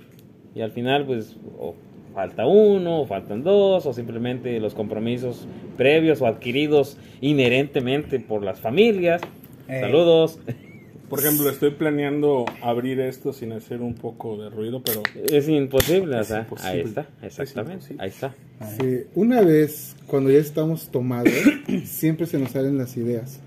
Y 0.53 0.61
al 0.61 0.71
final, 0.71 1.05
pues, 1.05 1.37
o 1.59 1.75
falta 2.13 2.45
uno, 2.45 3.01
o 3.01 3.05
faltan 3.05 3.43
dos, 3.43 3.85
o 3.85 3.93
simplemente 3.93 4.59
los 4.59 4.73
compromisos 4.73 5.47
previos 5.75 6.21
o 6.21 6.27
adquiridos 6.27 6.97
inherentemente 7.21 8.19
por 8.19 8.41
las 8.41 8.59
familias. 8.59 9.21
Eh. 9.67 9.81
Saludos. 9.81 10.39
Por 11.15 11.25
ejemplo, 11.25 11.49
estoy 11.49 11.71
planeando 11.71 12.45
abrir 12.61 12.99
esto 12.99 13.31
sin 13.31 13.53
hacer 13.53 13.81
un 13.81 13.95
poco 13.95 14.37
de 14.37 14.49
ruido, 14.49 14.81
pero 14.83 15.01
Es 15.29 15.47
imposible, 15.47 16.17
o 16.17 16.21
Es 16.21 16.27
sea, 16.27 16.39
imposible. 16.41 16.71
ahí 16.71 16.79
está, 16.81 17.01
Es 17.21 17.39
exactamente, 17.39 17.73
imposible. 17.73 18.03
ahí 18.03 18.09
está. 18.09 18.35
Sí, 18.77 19.03
una 19.15 19.41
vez, 19.41 19.95
cuando 20.07 20.29
ya 20.31 20.39
estamos 20.39 20.89
tomados, 20.89 21.31
siempre 21.85 22.25
se 22.25 22.37
nos 22.37 22.51
salen 22.51 22.77
las 22.77 22.97
ideas. 22.97 23.39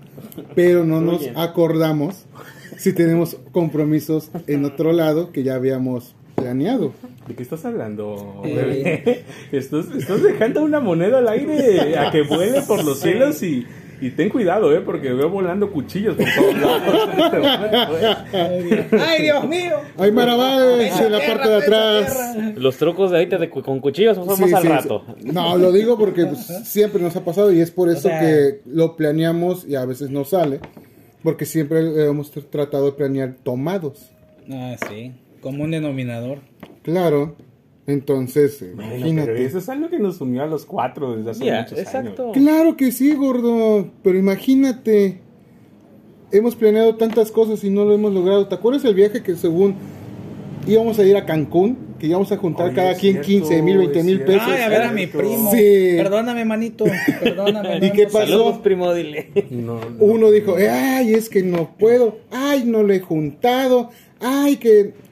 Pero 0.55 0.83
no 0.83 0.99
nos 0.99 1.27
acordamos 1.35 2.25
si 2.77 2.93
tenemos 2.93 3.37
compromisos 3.51 4.31
en 4.47 4.65
otro 4.65 4.91
lado 4.91 5.31
que 5.31 5.43
ya 5.43 5.55
habíamos 5.55 6.15
planeado. 6.35 6.93
¿de 7.27 7.35
qué 7.35 7.43
estás 7.43 7.63
hablando? 7.63 8.41
Eh. 8.43 8.55
bebé? 9.03 9.23
Estás, 9.51 9.85
estás 9.95 10.23
dejando 10.23 10.63
una 10.63 10.79
moneda 10.79 11.19
al 11.19 11.27
aire 11.27 11.97
a 11.97 12.11
que 12.11 12.23
vuele 12.23 12.61
por 12.63 12.83
los 12.83 12.99
cielos 12.99 13.43
y, 13.43 13.65
y 14.01 14.11
ten 14.11 14.29
cuidado, 14.29 14.75
¿eh? 14.75 14.81
Porque 14.81 15.11
veo 15.13 15.29
volando 15.29 15.71
cuchillos 15.71 16.15
por 16.15 16.25
todos 16.35 16.55
lados. 16.57 18.17
¡Ay, 18.33 19.21
Dios 19.23 19.47
mío! 19.47 19.75
¡Ay, 19.97 20.11
maravales! 20.11 20.91
Pecho 20.93 21.05
En 21.05 21.11
la 21.11 21.19
tierra, 21.19 21.33
parte 21.35 21.49
de 21.49 21.55
atrás. 21.57 22.33
tierra. 22.33 22.53
Los 22.57 22.77
trucos 22.77 23.11
de 23.11 23.17
ahorita 23.17 23.37
de 23.37 23.49
cu- 23.49 23.61
con 23.63 23.79
cuchillos 23.79 24.15
son 24.15 24.35
Sí, 24.35 24.41
más 24.41 24.53
al 24.53 24.61
sí, 24.61 24.67
rato. 24.67 25.03
sí. 25.21 25.29
No, 25.31 25.57
lo 25.57 25.71
digo 25.71 25.97
porque 25.97 26.25
pues, 26.25 26.45
siempre 26.65 27.01
nos 27.01 27.15
ha 27.15 27.23
pasado 27.25 27.51
y 27.51 27.59
es 27.61 27.71
por 27.71 27.89
eso 27.89 28.03
sea- 28.09 28.19
que 28.19 28.61
lo 28.65 28.95
planeamos 28.95 29.65
y 29.67 29.75
a 29.75 29.85
veces 29.85 30.09
no 30.09 30.23
sale. 30.25 30.59
Porque 31.23 31.45
siempre 31.45 31.79
hemos 32.05 32.33
tr- 32.33 32.45
tratado 32.49 32.85
de 32.85 32.91
planear 32.93 33.35
tomados. 33.43 34.09
Ah, 34.51 34.75
sí. 34.89 35.11
Como 35.41 35.63
un 35.63 35.71
denominador. 35.71 36.39
Claro. 36.83 37.35
Entonces, 37.91 38.63
Bueno, 38.75 38.95
imagínate. 38.95 39.31
pero 39.33 39.39
eso 39.45 39.57
es 39.57 39.69
algo 39.69 39.89
que 39.89 39.99
nos 39.99 40.21
unió 40.21 40.43
a 40.43 40.47
los 40.47 40.65
cuatro 40.65 41.15
desde 41.15 41.31
hace 41.31 41.45
Ya, 41.45 41.61
muchos 41.61 41.79
exacto. 41.79 42.23
años. 42.23 42.37
Claro 42.37 42.77
que 42.77 42.91
sí, 42.91 43.13
gordo. 43.15 43.89
Pero 44.03 44.17
imagínate. 44.17 45.21
hemos 46.31 46.55
planeado 46.55 46.95
tantas 46.95 47.31
cosas 47.31 47.63
y 47.63 47.69
no 47.71 47.85
lo 47.85 47.93
hemos 47.95 48.13
logrado. 48.13 48.47
¿Te 48.47 48.53
acuerdas 48.55 48.85
el 48.85 48.93
viaje 48.93 49.23
que 49.23 49.35
según 49.35 49.75
íbamos 50.67 50.99
a 50.99 51.03
ir 51.03 51.17
a 51.17 51.25
Cancún? 51.25 51.89
Que 51.97 52.05
íbamos 52.07 52.31
a 52.31 52.37
juntar 52.37 52.67
Oye, 52.67 52.75
cada 52.75 52.93
quien 52.93 53.23
cierto, 53.23 53.27
15 53.49 53.61
mil, 53.63 53.77
20 53.79 54.03
mil 54.03 54.19
es 54.21 54.25
pesos. 54.25 54.43
Ay, 54.45 54.61
a 54.61 54.69
ver 54.69 54.81
a 54.83 54.91
mi 54.91 55.07
primo. 55.07 55.51
Sí. 55.51 55.93
Perdóname, 55.97 56.45
manito. 56.45 56.85
Perdóname. 57.19 57.79
no 57.79 57.85
¿Y 57.87 57.91
qué 57.91 58.03
pasó? 58.05 58.19
Saludos, 58.27 58.57
primo, 58.59 58.93
dile. 58.93 59.31
No, 59.49 59.79
no. 59.81 59.95
Uno 59.99 60.29
dijo, 60.31 60.55
ay, 60.55 61.13
es 61.13 61.29
que 61.29 61.41
no 61.43 61.75
puedo, 61.77 62.19
ay, 62.31 62.63
no 62.65 62.83
lo 62.83 62.93
he 62.93 62.99
juntado, 62.99 63.89
ay, 64.19 64.57
que... 64.57 65.08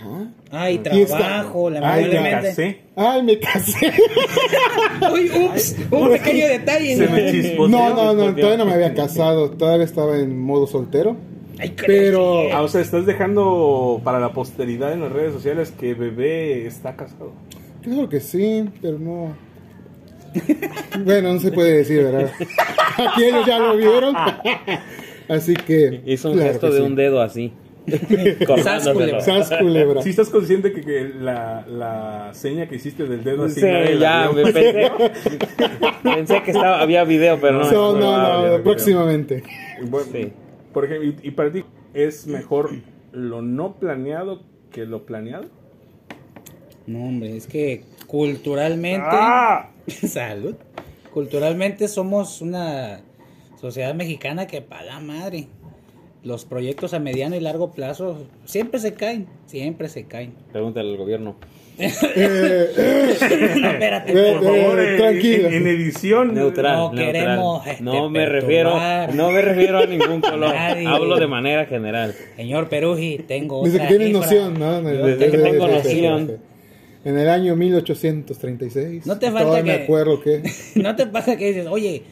Ajá. 0.00 0.26
Ay, 0.50 0.78
trabajo, 0.78 1.68
Ay, 1.68 1.74
me 1.74 1.80
lamentablemente. 1.80 2.48
casé. 2.48 2.80
Ay, 2.96 3.22
me 3.22 3.38
casé. 3.38 3.92
Uy, 5.12 5.30
ups, 5.44 5.76
un 5.90 6.08
pequeño 6.10 6.46
detalle. 6.46 6.96
Se 6.96 7.06
¿no? 7.06 7.12
me 7.12 7.26
chispoteó. 7.30 7.68
No, 7.68 7.90
no, 7.94 8.14
no, 8.14 8.34
todavía 8.34 8.56
no 8.56 8.64
me 8.66 8.72
había 8.74 8.94
casado, 8.94 9.50
todavía 9.50 9.84
estaba 9.84 10.18
en 10.18 10.38
modo 10.40 10.66
soltero. 10.66 11.16
Ay, 11.58 11.74
Pero, 11.86 12.50
Ah, 12.54 12.62
o 12.62 12.68
sea, 12.68 12.80
estás 12.80 13.04
dejando 13.04 14.00
para 14.02 14.18
la 14.18 14.32
posteridad 14.32 14.92
en 14.94 15.02
las 15.02 15.12
redes 15.12 15.34
sociales 15.34 15.72
que 15.78 15.92
bebé 15.94 16.66
está 16.66 16.96
casado. 16.96 17.32
claro 17.82 18.08
que 18.08 18.20
sí, 18.20 18.64
pero 18.80 18.98
no... 18.98 19.34
Bueno, 21.04 21.34
no 21.34 21.40
se 21.40 21.50
puede 21.52 21.78
decir, 21.78 22.04
¿verdad? 22.04 22.30
Aquí 22.96 23.24
ellos 23.24 23.44
ya 23.46 23.58
lo 23.58 23.76
vieron. 23.76 24.14
Así 25.28 25.54
que... 25.54 26.00
Hizo 26.06 26.28
un 26.30 26.34
claro 26.36 26.52
gesto 26.52 26.70
de 26.70 26.78
sí. 26.78 26.82
un 26.84 26.94
dedo 26.94 27.20
así. 27.20 27.52
culebra. 28.86 29.20
Sas 29.20 29.50
culebra. 29.58 30.02
Si 30.02 30.10
estás 30.10 30.28
consciente 30.28 30.72
que, 30.72 30.82
que 30.82 31.12
la, 31.18 31.64
la 31.66 32.30
seña 32.34 32.68
que 32.68 32.76
hiciste 32.76 33.04
del 33.06 33.24
dedo 33.24 33.44
así 33.44 33.60
Sí, 33.60 33.66
ya, 33.98 34.30
me 34.32 34.42
pensé, 34.52 34.92
pensé 36.02 36.42
que 36.42 36.50
estaba, 36.50 36.80
había 36.80 37.04
video, 37.04 37.40
pero 37.40 37.60
no. 37.60 37.70
No, 37.70 37.98
no, 37.98 38.58
no, 38.58 38.62
próximamente. 38.62 39.42
Bueno, 39.82 40.06
Sí. 40.12 40.32
Por 40.72 40.84
ejemplo, 40.84 41.08
y, 41.08 41.28
y 41.28 41.30
para 41.32 41.50
ti, 41.50 41.64
¿es 41.94 42.26
mejor 42.26 42.70
lo 43.12 43.42
no 43.42 43.74
planeado 43.74 44.42
que 44.70 44.86
lo 44.86 45.04
planeado? 45.04 45.46
No, 46.86 47.04
hombre, 47.04 47.36
es 47.36 47.46
que 47.46 47.84
culturalmente. 48.06 49.06
¡Ah! 49.10 49.70
Salud. 49.86 50.54
Culturalmente 51.12 51.88
somos 51.88 52.40
una 52.40 53.00
sociedad 53.60 53.94
mexicana 53.94 54.46
que 54.46 54.62
para 54.62 54.84
la 54.84 55.00
madre. 55.00 55.48
Los 56.22 56.44
proyectos 56.44 56.92
a 56.92 56.98
mediano 56.98 57.34
y 57.34 57.40
largo 57.40 57.72
plazo 57.72 58.26
siempre 58.44 58.78
se 58.78 58.92
caen, 58.94 59.26
siempre 59.46 59.88
se 59.88 60.04
caen. 60.04 60.34
Pregúntale 60.52 60.90
al 60.90 60.96
gobierno. 60.98 61.36
Eh, 61.80 63.14
Espérate, 63.14 64.12
Eh, 64.12 64.34
Por 64.34 64.44
favor, 64.44 64.80
eh, 64.80 64.96
tranquilo. 64.98 65.48
En, 65.48 65.54
en 65.54 65.66
edición. 65.66 66.34
Neutral. 66.34 66.76
No 66.76 66.92
neutral. 66.92 67.06
queremos, 67.12 67.66
este, 67.66 67.82
no 67.82 68.10
me 68.10 68.26
refiero, 68.26 68.78
no 69.14 69.30
me 69.30 69.40
refiero 69.40 69.78
a 69.78 69.86
ningún 69.86 70.20
color. 70.20 70.54
Nadie. 70.54 70.86
Hablo 70.86 71.16
de 71.18 71.26
manera 71.26 71.64
general. 71.64 72.14
Señor 72.36 72.68
Peruji, 72.68 73.18
tengo 73.26 73.64
Dice 73.64 73.76
otra 73.76 73.88
que 73.88 73.94
tienes 73.96 74.08
cifra. 74.08 74.20
noción, 74.26 74.58
¿no? 74.58 74.82
no, 74.82 74.90
no, 74.90 75.06
Desde 75.06 75.30
que 75.30 75.36
no, 75.38 75.42
tengo 75.44 75.66
no, 75.66 75.72
no, 75.72 75.74
noción. 75.78 76.26
no, 76.26 77.10
En 77.10 77.18
el 77.18 77.28
año 77.30 77.56
1836. 77.56 79.06
No 79.06 79.18
te 79.18 79.26
falta 79.30 79.44
todavía 79.44 79.72
me 79.72 79.78
que- 79.78 79.84
acuerdo 79.84 80.20
que. 80.20 80.42
¿No 80.74 80.94
te 80.96 81.06
pasa 81.06 81.36
que 81.36 81.46
dices, 81.48 81.66
oye, 81.66 82.02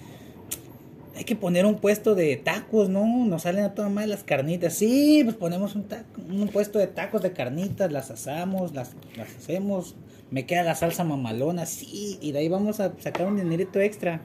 hay 1.19 1.25
que 1.25 1.35
poner 1.35 1.67
un 1.67 1.75
puesto 1.75 2.15
de 2.15 2.37
tacos, 2.37 2.89
¿no? 2.89 3.05
Nos 3.27 3.43
salen 3.43 3.65
a 3.65 3.75
toda 3.75 3.89
madre 3.89 4.07
las 4.07 4.23
carnitas. 4.23 4.75
Sí, 4.75 5.23
pues 5.25 5.35
ponemos 5.35 5.75
un, 5.75 5.83
taco, 5.83 6.23
un 6.31 6.47
puesto 6.47 6.79
de 6.79 6.87
tacos 6.87 7.23
de 7.23 7.33
carnitas, 7.33 7.91
las 7.91 8.13
asamos, 8.13 8.73
las, 8.73 8.93
las 9.17 9.29
hacemos. 9.37 9.97
Me 10.31 10.47
queda 10.47 10.63
la 10.63 10.77
salsa 10.77 11.03
mamalona, 11.03 11.67
sí. 11.67 12.19
Y 12.21 12.31
de 12.31 12.39
ahí 12.39 12.49
vamos 12.49 12.79
a 12.79 12.93
sacar 13.01 13.27
un 13.27 13.35
dinerito 13.37 13.81
extra 13.81 14.21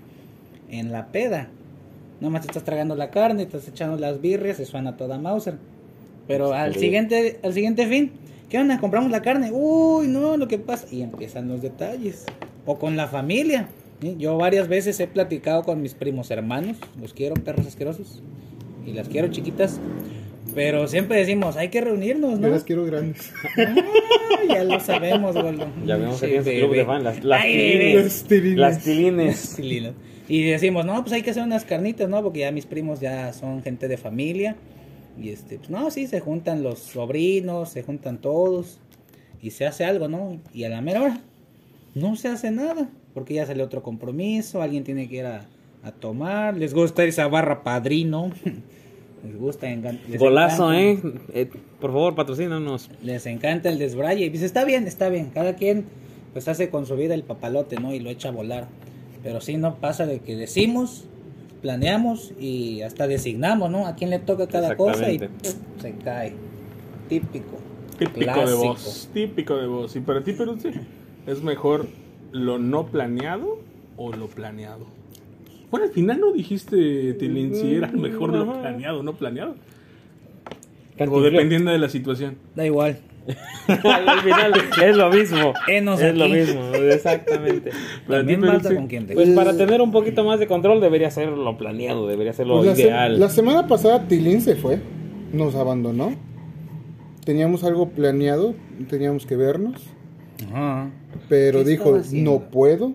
en 0.70 0.92
la 0.92 1.08
peda. 1.08 1.50
Nomás 2.22 2.42
te 2.42 2.48
estás 2.50 2.64
tragando 2.64 2.96
la 2.96 3.10
carne, 3.10 3.42
estás 3.42 3.68
echando 3.68 3.98
las 3.98 4.22
birrias, 4.22 4.58
se 4.58 4.66
suena 4.68 4.96
toda 4.96 5.18
Mauser. 5.18 5.56
Pero 6.28 6.54
al 6.54 6.76
Sí. 6.76 6.82
siguiente, 6.82 7.40
al 7.44 7.54
siguiente 7.56 7.88
fin, 7.88 8.12
¿qué 8.50 8.60
onda? 8.60 8.80
Compramos 8.80 9.10
la 9.10 9.24
carne. 9.24 9.50
Uy, 9.52 10.08
no, 10.08 10.38
lo 10.38 10.48
que 10.48 10.60
pasa. 10.60 10.86
Y 10.92 11.02
empiezan 11.02 11.48
los 11.48 11.60
detalles. 11.64 12.26
O 12.68 12.78
con 12.78 12.96
la 12.96 13.08
familia. 13.08 13.68
¿Sí? 14.03 14.15
Yo 14.19 14.38
varias 14.38 14.67
veces 14.67 15.00
he 15.00 15.07
platicado 15.07 15.63
con 15.63 15.81
mis 15.81 15.93
primos 15.93 16.29
hermanos. 16.31 16.77
Los 17.01 17.13
quiero, 17.13 17.36
perros 17.36 17.65
asquerosos. 17.65 18.22
Y 18.86 18.91
las 18.91 19.07
quiero 19.07 19.29
chiquitas. 19.29 19.79
Pero 20.53 20.88
siempre 20.88 21.17
decimos, 21.17 21.55
hay 21.55 21.69
que 21.69 21.81
reunirnos, 21.81 22.33
Yo 22.33 22.48
¿no? 22.48 22.50
las 22.50 22.63
quiero 22.63 22.86
grandes. 22.86 23.31
Ah, 23.57 24.43
ya 24.48 24.63
lo 24.65 24.79
sabemos, 24.79 25.36
gordo. 25.36 25.67
Ya 25.86 25.95
vemos 25.95 26.19
Sí, 26.19 26.25
aquí 26.25 26.36
en 26.36 26.43
su 26.43 26.50
club 26.51 26.75
de 26.75 26.86
fan. 26.86 27.03
Las, 27.03 27.24
las 27.24 27.41
Ay, 27.43 27.53
tilines. 27.53 27.95
Las 28.05 28.24
tilines. 28.27 28.57
Las 28.57 29.55
tilines. 29.55 29.93
Y 30.27 30.43
decimos, 30.43 30.86
no, 30.86 31.01
pues 31.01 31.13
hay 31.13 31.22
que 31.22 31.31
hacer 31.31 31.43
unas 31.43 31.65
carnitas, 31.65 32.10
¿no? 32.10 32.22
Porque 32.22 32.39
ya 32.39 32.51
mis 32.51 32.65
primos 32.65 33.00
ya 33.00 33.31
son 33.33 33.63
gente 33.63 33.88
de 33.88 33.98
familia. 33.98 34.55
Y 35.22 35.29
este, 35.29 35.57
pues 35.57 35.69
no, 35.69 35.89
sí, 35.91 36.07
se 36.07 36.19
juntan 36.19 36.62
los 36.62 36.79
sobrinos, 36.79 37.69
se 37.69 37.83
juntan 37.83 38.19
todos. 38.19 38.79
Y 39.41 39.51
se 39.51 39.65
hace 39.65 39.86
algo, 39.86 40.07
¿no? 40.07 40.39
Y 40.53 40.65
a 40.65 40.69
la 40.69 40.81
mera 40.81 41.01
hora, 41.01 41.22
no 41.95 42.15
se 42.15 42.27
hace 42.27 42.51
nada. 42.51 42.89
Porque 43.13 43.34
ya 43.36 43.46
sale 43.46 43.63
otro 43.63 43.84
compromiso, 43.84 44.62
alguien 44.62 44.84
tiene 44.84 45.08
que 45.08 45.17
ir 45.17 45.25
a, 45.25 45.46
a 45.84 45.91
tomar. 45.91 46.58
Les 46.58 46.74
gusta 46.74 47.03
esa 47.03 47.27
barra 47.27 47.63
padrino. 47.63 48.32
Les 49.24 49.38
gusta. 49.38 49.67
les 49.70 50.20
Golazo, 50.20 50.74
encanta. 50.74 51.08
¿eh? 51.34 51.41
Eh, 51.43 51.50
Por 51.79 51.91
favor, 51.91 52.13
patrocínanos. 52.13 52.89
Les 53.01 53.25
encanta 53.25 53.70
el 53.70 53.79
desbraye. 53.79 54.25
Y 54.25 54.29
dice, 54.29 54.46
está 54.46 54.65
bien, 54.65 54.86
está 54.86 55.08
bien. 55.08 55.29
Cada 55.34 55.55
quien 55.55 55.86
pues 56.34 56.48
hace 56.48 56.70
con 56.70 56.86
su 56.86 56.98
vida 56.98 57.13
el 57.13 57.24
papalote, 57.24 57.77
¿no? 57.79 57.93
Y 57.93 58.00
lo 58.00 58.10
echa 58.10 58.29
a 58.29 58.32
volar. 58.32 58.67
Pero 59.24 59.39
sí 59.39 59.55
no 59.55 59.75
pasa 59.75 60.05
de 60.05 60.20
que 60.20 60.36
decimos, 60.36 61.05
planeamos 61.62 62.34
y 62.38 62.82
hasta 62.82 63.08
designamos, 63.08 63.72
¿no? 63.72 63.88
A 63.88 63.96
quién 63.96 64.10
le 64.10 64.20
toca 64.20 64.48
cada 64.48 64.75
cosa 64.75 65.10
y. 65.10 65.20
¡pum! 65.20 65.29
se 65.79 65.93
cae. 66.03 66.34
Típico. 67.08 67.60
Típico 67.98 68.46
de 68.46 68.53
vos. 68.55 69.10
Típico 69.13 69.55
de 69.55 69.67
vos. 69.67 69.96
Y 69.96 70.01
para 70.01 70.22
ti, 70.22 70.34
pero 70.38 70.60
sí, 70.60 70.70
¿es 71.27 71.41
mejor 71.41 71.88
lo 72.34 72.60
no 72.60 72.88
planeado 72.88 73.60
o 73.96 74.12
lo 74.12 74.28
planeado? 74.28 74.86
Bueno, 75.72 75.86
al 75.88 75.92
final 75.94 76.20
no 76.20 76.32
dijiste, 76.34 77.13
Tilín, 77.13 77.56
si 77.56 77.75
era 77.75 77.88
mejor 77.92 78.34
lo 78.34 78.60
planeado 78.60 79.00
o 79.00 79.04
no 79.04 79.13
planeado. 79.13 79.56
O 81.00 81.22
dependiendo 81.22 81.72
de 81.72 81.80
la 81.80 81.90
situación. 81.90 82.36
Da 82.56 82.66
igual. 82.66 83.00
Al 83.84 84.20
final 84.20 84.52
es 84.84 84.98
lo 84.98 85.10
mismo. 85.10 85.54
Enos 85.68 86.02
es 86.02 86.16
lo 86.16 86.28
mismo, 86.28 86.62
exactamente. 86.75 87.72
También 88.08 88.44
falta 88.44 88.70
sí. 88.70 88.75
con 88.75 88.88
quien 88.88 89.08
te 89.08 89.13
Pues 89.13 89.30
para 89.30 89.56
tener 89.56 89.82
un 89.82 89.92
poquito 89.94 90.25
más 90.25 90.40
de 90.40 90.48
control 90.48 90.82
debería 90.82 91.10
ser 91.10 91.30
lo 91.30 91.58
planeado, 91.58 92.06
debería 92.08 92.34
ser 92.34 92.48
lo 92.48 92.58
Pues 92.58 92.68
la, 92.68 92.75
se- 92.75 92.82
ideal. 92.84 93.20
la 93.20 93.30
semana 93.30 93.66
pasada 93.68 94.08
Tilín 94.10 94.42
se 94.42 94.56
fue, 94.58 94.80
nos 95.32 95.56
abandonó. 95.56 96.13
Teníamos 97.25 97.63
algo 97.63 97.88
planeado, 97.90 98.54
teníamos 98.90 99.25
que 99.25 99.38
vernos, 99.38 99.82
Ajá. 100.52 100.90
pero 101.30 101.60
¿Qué 101.63 101.70
dijo, 101.70 102.02
no 102.12 102.40
puedo. 102.50 102.94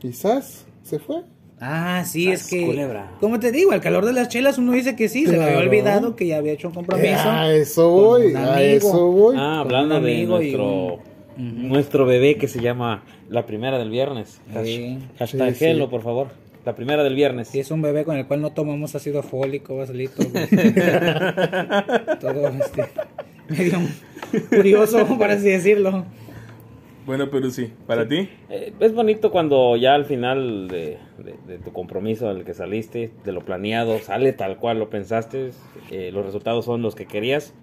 Quizás 0.00 0.64
se 0.82 0.98
fue. 0.98 1.22
Ah, 1.60 2.04
sí, 2.06 2.30
es 2.30 2.46
que. 2.48 2.64
culebra. 2.64 3.12
Como 3.20 3.38
te 3.38 3.52
digo, 3.52 3.72
al 3.72 3.80
calor 3.82 4.06
de 4.06 4.14
las 4.14 4.28
chelas 4.28 4.56
uno 4.56 4.72
dice 4.72 4.96
que 4.96 5.08
sí, 5.10 5.26
se 5.26 5.36
me 5.36 5.44
había 5.44 5.58
olvidado 5.58 6.16
que 6.16 6.26
ya 6.26 6.38
había 6.38 6.52
hecho 6.52 6.68
un 6.68 6.74
compromiso. 6.74 7.18
A 7.28 7.52
eso 7.52 7.82
con 7.90 8.02
voy, 8.04 8.34
a 8.34 8.62
eso 8.62 9.06
voy. 9.10 9.36
Ah, 9.38 9.60
hablando 9.60 10.00
de 10.00 10.14
y 10.14 10.26
nuestro 10.26 10.94
un- 11.36 11.68
nuestro 11.68 12.06
bebé 12.06 12.36
que 12.36 12.48
se 12.48 12.60
llama 12.60 13.02
la 13.28 13.44
primera 13.46 13.78
del 13.78 13.90
viernes. 13.90 14.40
Sí. 14.64 14.98
Hashtag 15.18 15.54
Sí, 15.54 15.66
por 15.90 16.02
favor. 16.02 16.28
La 16.64 16.74
primera 16.74 17.02
del 17.02 17.14
viernes. 17.14 17.48
Si 17.48 17.58
es 17.60 17.70
un 17.70 17.80
bebé 17.80 18.04
con 18.04 18.16
el 18.16 18.26
cual 18.26 18.42
no 18.42 18.50
tomamos 18.52 18.94
ácido 18.94 19.22
fólico, 19.22 19.84
salir 19.86 20.10
todo, 20.10 20.28
todo 22.20 22.48
este, 22.48 22.84
medio 23.48 23.78
curioso, 24.50 25.06
por 25.06 25.30
así 25.30 25.44
decirlo. 25.48 26.04
Bueno, 27.06 27.28
pero 27.30 27.50
sí, 27.50 27.72
para 27.86 28.06
ti. 28.06 28.28
Eh, 28.50 28.72
es 28.78 28.94
bonito 28.94 29.30
cuando 29.30 29.76
ya 29.76 29.94
al 29.94 30.04
final 30.04 30.68
de, 30.68 30.98
de- 31.18 31.34
de 31.46 31.58
tu 31.58 31.72
compromiso 31.72 32.28
al 32.28 32.44
que 32.44 32.54
saliste, 32.54 33.10
de 33.24 33.32
lo 33.32 33.40
planeado, 33.44 33.98
sale 33.98 34.32
tal 34.32 34.58
cual 34.58 34.78
lo 34.78 34.90
pensaste, 34.90 35.50
eh, 35.90 36.10
los 36.12 36.24
resultados 36.24 36.64
son 36.64 36.82
los 36.82 36.94
que 36.94 37.06
querías. 37.06 37.54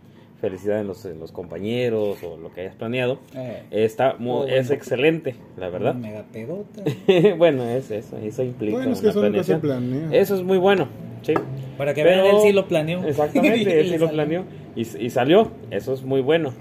Felicidades 0.41 0.82
en 0.82 0.88
los, 0.88 1.03
en 1.06 1.20
los 1.20 1.32
compañeros 1.32 2.22
o 2.22 2.38
lo 2.38 2.53
que 2.53 2.62
hayas 2.62 2.75
planeado. 2.75 3.17
Eh, 3.36 3.63
Está 3.72 4.15
mu- 4.20 4.41
Oh, 4.41 4.44
es 4.46 4.67
bueno. 4.67 4.74
excelente, 4.75 5.36
la 5.58 5.70
verdad. 5.70 5.96
Mega 5.96 6.25
pedota. 6.32 6.84
bueno, 7.39 7.63
es 7.67 7.89
eso, 7.89 8.17
eso 8.17 8.44
implica 8.44 8.75
Bueno, 8.77 8.91
es 8.91 9.00
que 9.01 9.08
una 9.08 9.12
eso 9.12 9.22
nunca 9.24 9.44
se 9.44 9.58
planeación. 9.58 9.62
planea. 9.62 10.20
Eso 10.22 10.36
es 10.36 10.44
muy 10.44 10.60
bueno, 10.60 10.89
sí. 11.24 11.34
Para 11.75 11.96
que 11.96 12.03
Pero- 12.03 12.22
vean, 12.22 12.36
él 12.36 12.41
sí 12.44 12.51
lo 12.51 12.67
planeó. 12.67 13.03
Exactamente, 13.03 13.79
él 13.79 13.89
sí 13.89 13.98
lo 13.98 14.10
planeó 14.12 14.44
y, 14.75 14.82
y 14.82 15.10
salió. 15.10 15.50
Eso 15.72 15.94
es 15.96 16.03
muy 16.03 16.22
bueno. 16.22 16.53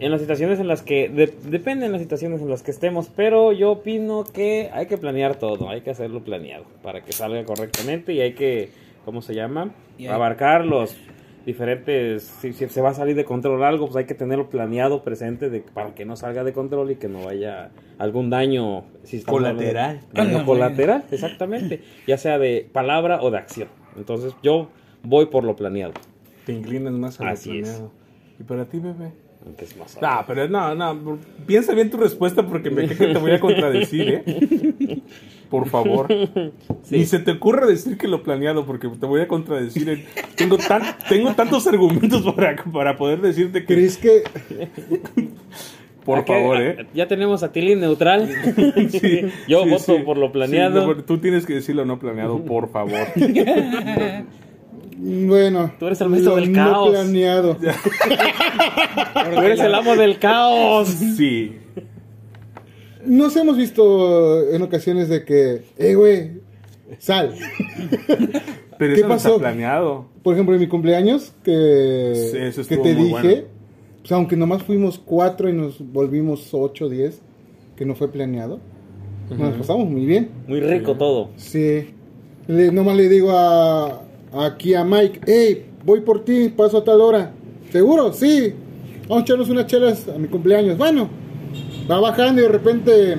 En 0.00 0.10
las 0.12 0.20
situaciones 0.20 0.60
en 0.60 0.68
las 0.68 0.82
que, 0.82 1.08
de- 1.08 1.34
depende 1.50 1.86
de 1.86 1.92
las 1.92 2.00
situaciones 2.00 2.40
en 2.40 2.48
las 2.48 2.62
que 2.62 2.70
estemos, 2.70 3.08
pero 3.14 3.52
yo 3.52 3.72
opino 3.72 4.24
que 4.24 4.70
hay 4.72 4.86
que 4.86 4.96
planear 4.98 5.36
todo, 5.36 5.68
hay 5.68 5.80
que 5.80 5.90
hacerlo 5.90 6.22
planeado 6.22 6.64
para 6.82 7.02
que 7.02 7.12
salga 7.12 7.44
correctamente 7.44 8.12
y 8.12 8.20
hay 8.20 8.34
que, 8.34 8.70
¿cómo 9.04 9.22
se 9.22 9.34
llama? 9.34 9.72
Abarcar 10.08 10.64
los 10.64 10.96
diferentes, 11.44 12.22
si, 12.40 12.52
si 12.52 12.68
se 12.68 12.80
va 12.80 12.90
a 12.90 12.94
salir 12.94 13.16
de 13.16 13.24
control 13.24 13.64
algo, 13.64 13.86
pues 13.86 13.96
hay 13.96 14.04
que 14.04 14.14
tenerlo 14.14 14.48
planeado 14.50 15.02
presente 15.02 15.50
de, 15.50 15.60
para 15.62 15.94
que 15.94 16.04
no 16.04 16.14
salga 16.14 16.44
de 16.44 16.52
control 16.52 16.90
y 16.90 16.96
que 16.96 17.08
no 17.08 17.26
haya 17.28 17.70
algún 17.98 18.30
daño 18.30 18.84
si 19.02 19.22
Colateral. 19.22 20.00
daño 20.12 20.38
Ah, 20.40 20.44
colateral, 20.44 21.04
exactamente, 21.10 21.80
ya 22.06 22.18
sea 22.18 22.38
de 22.38 22.68
palabra 22.70 23.20
o 23.22 23.30
de 23.30 23.38
acción. 23.38 23.68
Entonces 23.96 24.34
yo 24.42 24.68
voy 25.02 25.26
por 25.26 25.42
lo 25.42 25.56
planeado. 25.56 25.94
Te 26.44 26.52
inclinas 26.52 26.92
más 26.92 27.18
a 27.20 27.24
lo 27.24 27.30
Así 27.30 27.58
es. 27.58 27.62
planeado. 27.68 27.92
¿Y 28.38 28.42
para 28.44 28.64
ti, 28.66 28.78
bebé? 28.78 29.12
Más 29.78 29.98
No, 30.00 30.24
pero 30.26 30.48
no, 30.48 30.74
no. 30.74 31.18
Piensa 31.46 31.72
bien 31.72 31.90
tu 31.90 31.96
respuesta 31.96 32.46
porque 32.46 32.70
me 32.70 32.86
que 32.88 32.94
te 32.94 33.18
voy 33.18 33.30
a 33.32 33.40
contradecir, 33.40 34.22
¿eh? 34.26 35.00
Por 35.48 35.66
favor. 35.68 36.08
Ni 36.90 37.06
se 37.06 37.18
te 37.20 37.30
ocurra 37.32 37.66
decir 37.66 37.96
que 37.96 38.08
lo 38.08 38.22
planeado 38.22 38.66
porque 38.66 38.88
te 38.88 39.06
voy 39.06 39.22
a 39.22 39.28
contradecir. 39.28 39.88
¿eh? 39.88 40.04
Tengo, 40.34 40.58
tan, 40.58 40.82
tengo 41.08 41.32
tantos 41.34 41.66
argumentos 41.66 42.22
para, 42.34 42.56
para 42.64 42.96
poder 42.98 43.20
decirte 43.22 43.64
que... 43.64 43.74
¿Crees 43.74 43.96
que 43.96 44.24
Por 46.04 46.18
Aquí, 46.18 46.32
favor, 46.32 46.60
¿eh? 46.60 46.86
Ya 46.92 47.08
tenemos 47.08 47.42
a 47.42 47.50
Tilín 47.52 47.80
neutral. 47.80 48.28
Sí, 48.90 49.22
Yo 49.48 49.64
sí, 49.64 49.70
voto 49.70 49.96
sí. 49.96 50.02
por 50.04 50.18
lo 50.18 50.26
Sí, 50.26 50.32
planeado. 50.32 50.86
no, 50.94 51.04
tú 51.04 51.18
tienes 51.18 51.46
que 51.46 51.54
decirlo 51.54 51.86
no 51.86 51.98
planeado, 51.98 52.44
por 52.44 52.70
favor. 52.70 53.06
Bueno, 55.00 55.72
Tú 55.78 55.86
eres 55.86 56.00
el 56.00 56.08
maestro 56.08 56.34
lo 56.34 56.40
del 56.40 56.52
no 56.52 56.58
caos. 56.72 56.90
planeado. 56.90 57.56
Tú 59.34 59.40
eres 59.42 59.60
el 59.60 59.74
amo 59.74 59.94
del 59.96 60.18
caos. 60.18 60.88
Sí. 60.88 61.56
Nos 63.06 63.36
hemos 63.36 63.56
visto 63.56 64.50
en 64.50 64.60
ocasiones 64.62 65.08
de 65.08 65.24
que, 65.24 65.62
eh, 65.78 65.94
güey, 65.94 66.40
sal. 66.98 67.32
Pero 68.78 68.94
¿Qué 68.94 69.00
eso 69.00 69.08
no 69.08 69.14
pasó? 69.14 69.28
está 69.28 69.38
planeado. 69.40 70.06
Por 70.22 70.34
ejemplo, 70.34 70.54
en 70.54 70.60
mi 70.60 70.66
cumpleaños, 70.68 71.32
que, 71.44 72.12
Sí, 72.32 72.38
eso 72.38 72.66
que 72.68 72.76
te 72.76 72.94
dije, 72.94 73.10
bueno. 73.10 73.42
pues 74.00 74.12
aunque 74.12 74.36
nomás 74.36 74.62
fuimos 74.62 74.98
cuatro 74.98 75.48
y 75.48 75.52
nos 75.52 75.80
volvimos 75.80 76.48
ocho, 76.52 76.88
diez, 76.88 77.20
que 77.76 77.84
no 77.84 77.94
fue 77.94 78.10
planeado, 78.10 78.60
nos 79.30 79.54
pasamos 79.54 79.88
muy 79.88 80.06
bien. 80.06 80.30
Muy 80.46 80.60
rico 80.60 80.94
todo. 80.96 81.30
Sí. 81.36 81.90
Le, 82.46 82.72
nomás 82.72 82.96
le 82.96 83.08
digo 83.08 83.30
a, 83.32 84.02
aquí 84.32 84.74
a 84.74 84.84
Mike, 84.84 85.20
hey, 85.26 85.66
voy 85.84 86.00
por 86.00 86.24
ti, 86.24 86.48
paso 86.48 86.78
a 86.78 86.84
tal 86.84 87.00
hora. 87.00 87.32
¿Seguro? 87.72 88.12
Sí. 88.12 88.54
Vamos 89.08 89.22
a 89.22 89.24
echarnos 89.24 89.48
unas 89.48 89.66
chelas 89.66 90.06
a 90.08 90.18
mi 90.18 90.28
cumpleaños. 90.28 90.76
Bueno, 90.76 91.08
va 91.90 92.00
bajando 92.00 92.40
y 92.40 92.44
de 92.44 92.50
repente 92.50 93.16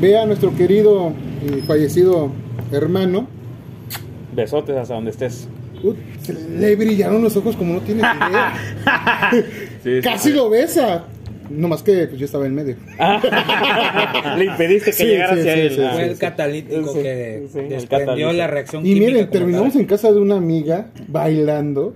ve 0.00 0.18
a 0.18 0.26
nuestro 0.26 0.54
querido 0.54 1.12
y 1.46 1.60
fallecido 1.62 2.30
hermano. 2.70 3.26
Besotes 4.34 4.76
hasta 4.76 4.94
donde 4.94 5.10
estés. 5.10 5.48
Se 6.22 6.32
le 6.32 6.76
brillaron 6.76 7.22
los 7.22 7.36
ojos 7.36 7.56
como 7.56 7.74
no 7.74 7.80
tiene 7.80 8.00
idea. 8.02 8.52
Sí, 9.82 10.00
Casi 10.00 10.28
sí. 10.28 10.34
lo 10.36 10.48
besa. 10.48 11.06
Nomás 11.52 11.82
que 11.82 12.06
pues, 12.06 12.18
yo 12.18 12.24
estaba 12.26 12.46
en 12.46 12.54
medio. 12.54 12.76
Le 14.38 14.44
impediste 14.44 14.86
que 14.90 14.96
Sí, 14.96 15.04
llegara 15.04 15.34
sí, 15.34 15.40
hacia 15.40 15.54
sí, 15.54 15.60
él. 15.60 15.70
sí, 15.74 15.80
Ah, 15.82 15.90
Fue 15.94 16.04
el 16.04 16.18
catalítico 16.18 16.92
Sí, 16.92 17.02
que 17.02 17.42
desprendió 17.68 18.32
la 18.32 18.46
reacción 18.46 18.84
Y 18.86 18.94
miren, 18.94 19.28
terminamos 19.30 19.72
tal. 19.72 19.82
en 19.82 19.86
casa 19.88 20.12
de 20.12 20.18
una 20.20 20.36
amiga 20.36 20.88
bailando 21.08 21.94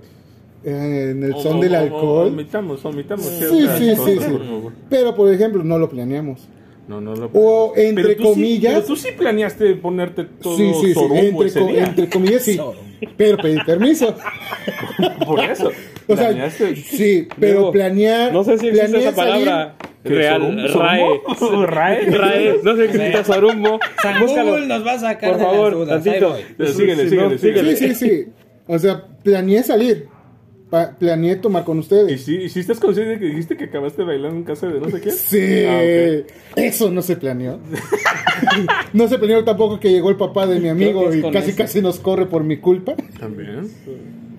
eh, 0.63 1.09
en 1.11 1.23
el 1.23 1.33
Oh, 1.33 1.41
son 1.41 1.57
oh, 1.57 1.61
del 1.61 1.73
oh, 1.75 1.77
oh, 1.77 1.81
alcohol. 1.81 2.27
Omitamos, 2.29 2.83
omitamos. 2.85 3.25
Sí, 3.25 3.45
sí, 3.49 3.67
sí, 3.77 3.95
cosas, 3.95 4.23
sí. 4.25 4.29
por. 4.31 4.73
Pero 4.89 5.15
por 5.15 5.31
ejemplo, 5.33 5.63
no 5.63 5.77
lo 5.79 5.89
planeamos. 5.89 6.47
No, 6.87 7.01
no 7.01 7.15
lo 7.15 7.29
O 7.33 7.73
entre 7.75 8.03
Pero 8.03 8.15
tú 8.17 8.23
sí- 8.23 8.29
comillas. 8.29 8.73
pero 8.73 8.85
tú 8.85 8.95
sí 8.95 9.09
planeaste 9.17 9.75
ponerte 9.75 10.23
todo 10.23 10.55
sí, 10.57 10.71
sí, 10.81 10.93
sí. 10.93 10.99
Entre, 11.15 11.47
ese 11.47 11.59
co- 11.59 11.67
día. 11.67 11.83
entre 11.85 12.09
comillas, 12.09 12.41
sí. 12.43 12.59
Pero 13.17 13.37
pedí 13.37 13.57
permiso. 13.65 14.15
Por 15.25 15.39
eso. 15.41 15.69
O 16.07 16.15
sea, 16.15 16.49
sí, 16.51 17.27
pero 17.39 17.51
Diego, 17.53 17.71
planear. 17.71 18.31
No 18.33 18.43
sé 18.43 18.57
si 18.57 18.67
existe 18.69 18.99
esa 18.99 19.13
palabra 19.15 19.75
¿Qué, 20.03 20.09
real. 20.09 20.71
RAE. 20.73 21.21
¿Rae? 21.67 22.05
RAE. 22.11 22.59
No 22.63 22.75
sé 22.75 22.87
si 22.89 22.95
existe 22.97 23.23
sorumbo. 23.25 23.79
San. 24.01 24.25
Google 24.25 24.67
nos 24.67 24.85
va 24.85 24.93
a 24.93 24.99
sacar 24.99 25.31
Por 25.31 25.39
de 25.39 25.43
las 25.43 25.53
favor, 25.53 25.87
tantito. 25.87 26.35
síguele, 26.73 27.03
sí, 27.03 27.09
síguele, 27.09 27.37
síguele. 27.37 27.75
Sí, 27.75 27.87
sí, 27.89 27.95
sí. 27.95 28.25
O 28.67 28.79
sea, 28.79 29.03
planeé 29.23 29.63
salir. 29.63 30.07
Pa- 30.69 30.91
planeé 30.99 31.37
tomar 31.37 31.63
con 31.63 31.77
¿Y 31.77 31.79
ustedes. 31.79 32.21
si, 32.25 32.35
y 32.35 32.49
si 32.49 32.59
estás 32.59 32.77
consciente 32.81 33.13
de 33.13 33.19
que 33.19 33.25
dijiste 33.27 33.55
que 33.55 33.65
acabaste 33.65 34.03
bailando 34.03 34.35
en 34.35 34.43
casa 34.43 34.67
de 34.67 34.81
no 34.81 34.89
sé 34.89 34.99
quién? 34.99 35.15
Sí. 35.15 35.63
Ah, 35.65 36.57
Eso 36.57 36.91
no 36.91 37.01
se 37.01 37.15
planeó. 37.15 37.57
no 38.93 39.07
se 39.07 39.17
planeó 39.17 39.43
tampoco 39.45 39.79
que 39.79 39.89
llegó 39.91 40.09
el 40.09 40.17
papá 40.17 40.45
de 40.45 40.59
mi 40.59 40.67
amigo 40.67 41.13
y 41.13 41.21
casi 41.31 41.51
ese. 41.51 41.57
casi 41.57 41.81
nos 41.81 41.99
corre 41.99 42.25
por 42.25 42.43
mi 42.43 42.57
culpa. 42.57 42.95
También. 43.19 43.69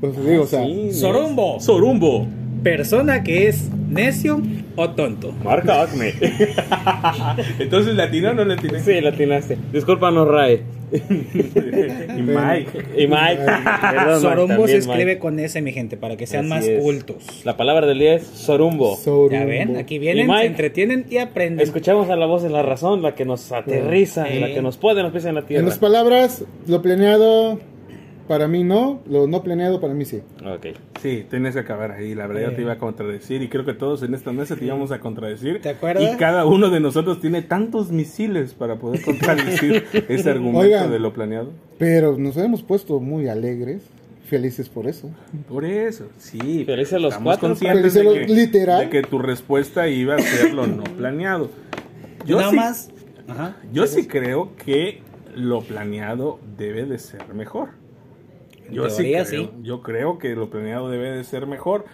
Entonces 0.01 0.27
digo, 0.27 0.43
o 0.43 0.47
sea, 0.47 0.65
Sí, 0.65 0.93
Sorumbo. 0.93 1.61
Sorumbo. 1.61 2.27
Persona 2.63 3.23
que 3.23 3.49
es 3.49 3.69
necio 3.89 4.41
o 4.77 4.91
tonto. 4.91 5.33
Marca 5.45 5.83
Acme. 5.83 6.13
Entonces, 7.59 7.95
¿latino 7.95 8.31
o 8.31 8.35
no 8.35 8.45
latino? 8.45 8.75
Sí, 8.85 9.01
la 9.01 9.11
atinaste. 9.11 9.57
Discúlpanos, 9.73 10.27
RAE. 10.29 10.63
Y 10.91 12.23
Mike. 12.23 12.85
Y 12.97 13.07
Mike. 13.07 13.41
Perdón, 13.93 14.21
Sorumbo 14.23 14.55
Mike, 14.63 14.69
se 14.69 14.77
escribe 14.79 15.05
Mike. 15.05 15.19
con 15.19 15.39
S, 15.39 15.61
mi 15.63 15.73
gente, 15.73 15.97
para 15.97 16.17
que 16.17 16.27
sean 16.27 16.45
Así 16.47 16.49
más 16.51 16.67
es. 16.67 16.83
cultos. 16.83 17.17
La 17.45 17.57
palabra 17.57 17.87
del 17.87 17.99
día 17.99 18.15
es 18.15 18.25
sorumbo. 18.27 18.97
Sorumbo. 18.97 19.31
Ya 19.33 19.45
ven, 19.45 19.77
aquí 19.77 19.99
vienen, 19.99 20.27
Mike, 20.27 20.41
se 20.41 20.47
entretienen 20.47 21.07
y 21.11 21.19
aprenden. 21.19 21.61
Escuchamos 21.65 22.09
a 22.11 22.17
la 22.17 22.27
voz 22.27 22.43
de 22.43 22.51
la 22.51 22.63
razón, 22.63 23.03
la 23.03 23.15
que 23.15 23.25
nos 23.25 23.53
aterriza, 23.53 24.27
Sí. 24.27 24.39
la 24.41 24.49
que 24.49 24.63
nos 24.63 24.77
pone 24.79 25.03
los 25.03 25.13
pies 25.13 25.27
en 25.27 25.35
la 25.35 25.41
En 25.41 25.47
tierra. 25.47 25.67
las 25.67 25.79
palabras, 25.79 26.45
lo 26.67 26.81
planeado 26.83 27.59
para 28.29 28.47
mí 28.47 28.63
no, 28.63 29.01
lo 29.09 29.27
no 29.27 29.43
planeado 29.43 29.81
para 29.81 29.95
mí 29.95 30.05
sí. 30.05 30.21
Ok. 30.45 30.67
Sí, 31.01 31.25
tienes 31.29 31.55
que 31.55 31.61
acabar 31.61 31.91
ahí. 31.93 32.15
La 32.15 32.27
verdad, 32.27 32.51
yo 32.51 32.55
te 32.57 32.63
iba 32.63 32.75
a 32.75 32.79
contradecir. 32.79 33.43
Y 33.43 33.49
creo 33.49 33.65
que 33.65 33.73
todos 33.75 34.03
en 34.03 34.15
esta 34.15 34.31
mesa 34.33 34.55
te 34.55 34.65
íbamos 34.67 34.93
a 34.93 35.01
contradecir. 35.01 35.61
¿Te 35.61 35.71
acuerdas? 35.71 36.15
Y 36.15 36.17
cada 36.17 36.45
uno 36.47 36.71
de 36.71 36.79
nosotros 36.81 37.21
tiene 37.21 37.43
tantos 37.43 37.91
misiles 37.91 38.55
para 38.55 38.77
poder 38.77 39.03
contradecir 39.03 39.85
ese 40.09 40.31
argumento 40.31 40.61
Oigan. 40.61 40.91
de 40.91 40.99
lo 40.99 41.13
planeado. 41.13 41.51
Pero 41.79 42.17
nos 42.19 42.37
hemos 42.37 42.63
puesto 42.63 43.01
muy 43.01 43.29
alegres, 43.29 43.83
felices 44.27 44.69
por 44.69 44.87
eso. 44.87 45.11
Por 45.49 45.65
eso, 45.65 46.07
sí. 46.19 46.65
Felices 46.67 47.01
los 47.01 47.13
estamos 47.15 47.25
cuatro. 47.39 47.49
conscientes 47.49 47.95
de 47.95 48.03
que, 48.03 48.27
literal. 48.33 48.81
de 48.85 48.91
que 48.91 49.03
tu 49.03 49.19
respuesta 49.19 49.89
iba 49.89 50.17
a 50.17 50.19
ser 50.19 50.53
lo 50.55 50.67
no 50.67 50.85
planeado. 50.97 51.51
Yo 52.27 52.37
Nada 52.39 52.51
sí, 52.51 52.57
más. 52.57 52.91
Ajá. 53.27 53.57
yo 53.73 53.87
sí 53.87 54.07
creo 54.07 54.53
que 54.65 55.01
lo 55.35 55.61
planeado 55.63 56.41
debe 56.59 56.85
de 56.85 56.99
ser 56.99 57.33
mejor. 57.35 57.69
En 58.69 58.75
Yo 58.75 58.89
sí, 58.91 58.99
teoría, 59.03 59.25
creo, 59.25 59.45
sí. 59.45 59.51
yo 59.63 59.83
creo 59.83 60.19
que 60.19 60.35
lo 60.35 60.51
planeado 60.51 60.89
debe 60.91 61.11
de 61.11 61.25
ser 61.25 61.47
mejor, 61.47 61.85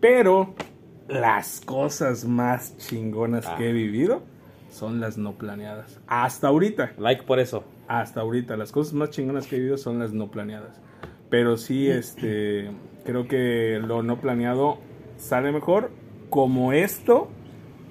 pero 0.00 0.54
las 1.08 1.60
cosas 1.60 2.24
más 2.24 2.76
chingonas 2.78 3.46
Ah. 3.46 3.56
que 3.58 3.70
he 3.70 3.72
vivido 3.72 4.22
son 4.70 5.00
las 5.00 5.18
no 5.18 5.32
planeadas. 5.36 6.00
Hasta 6.06 6.48
ahorita, 6.48 6.92
Like 6.98 7.24
por 7.24 7.40
eso. 7.40 7.64
hasta 7.88 8.20
ahorita, 8.20 8.56
las 8.56 8.70
cosas 8.72 8.94
más 8.94 9.10
chingonas 9.10 9.46
que 9.48 9.56
he 9.56 9.58
vivido 9.58 9.76
son 9.76 9.98
las 9.98 10.12
no 10.12 10.30
planeadas. 10.30 10.80
Pero 11.28 11.56
sí, 11.56 11.88
este, 11.88 12.70
creo 13.04 13.26
que 13.28 13.80
lo 13.84 14.02
no 14.02 14.20
planeado 14.20 14.78
sale 15.16 15.50
mejor, 15.52 15.90
como 16.28 16.72
esto 16.72 17.28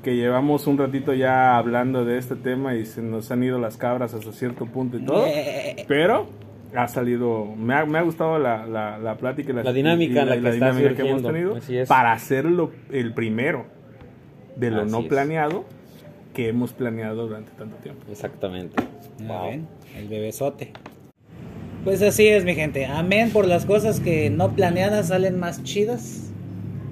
que 0.04 0.16
llevamos 0.16 0.66
un 0.68 0.78
ratito 0.78 1.14
ya 1.14 1.58
hablando 1.58 2.06
de 2.06 2.18
este 2.18 2.38
tema 2.38 2.76
y 2.76 2.86
se 2.86 3.02
nos 3.02 3.32
han 3.32 3.44
ido 3.44 3.60
las 3.60 3.76
cabras 3.76 4.14
hasta 4.14 4.32
cierto 4.32 4.66
punto 4.66 4.98
y 4.98 5.04
todo. 5.06 5.26
Pero 5.90 6.28
ha 6.76 6.88
salido, 6.88 7.46
me 7.56 7.74
ha, 7.74 7.86
me 7.86 7.98
ha 8.00 8.02
gustado 8.02 8.38
la, 8.40 8.66
la, 8.66 8.98
la 8.98 9.18
plática 9.18 9.52
y 9.52 9.56
la, 9.56 9.64
La 9.64 9.74
dinámica 9.74 10.14
y 10.14 10.18
en 10.20 10.30
la 10.30 10.34
que 10.40 10.50
está 10.50 10.72
dinámica 10.72 10.96
que 10.96 11.10
hemos 11.10 11.24
tenido 11.24 11.58
para 11.88 12.12
hacerlo 12.12 12.72
el 12.92 13.14
primero 13.14 13.66
de 14.56 14.72
lo 14.72 14.82
Así 14.84 14.92
no 14.92 15.00
es. 15.00 15.08
planeado 15.08 15.66
que 16.34 16.50
hemos 16.50 16.74
planeado 16.74 17.28
durante 17.28 17.52
tanto 17.52 17.76
tiempo. 17.78 18.04
Exactamente. 18.10 18.82
Wow. 19.26 19.66
el 19.98 20.08
bebesote. 20.08 20.72
Pues 21.84 22.02
así 22.02 22.28
es, 22.28 22.44
mi 22.46 22.56
gente. 22.56 22.86
Amén 22.86 23.32
por 23.32 23.48
las 23.48 23.66
cosas 23.66 24.00
que 24.00 24.30
no 24.30 24.54
planeadas 24.54 25.08
salen 25.08 25.40
más 25.40 25.64
chidas 25.64 26.29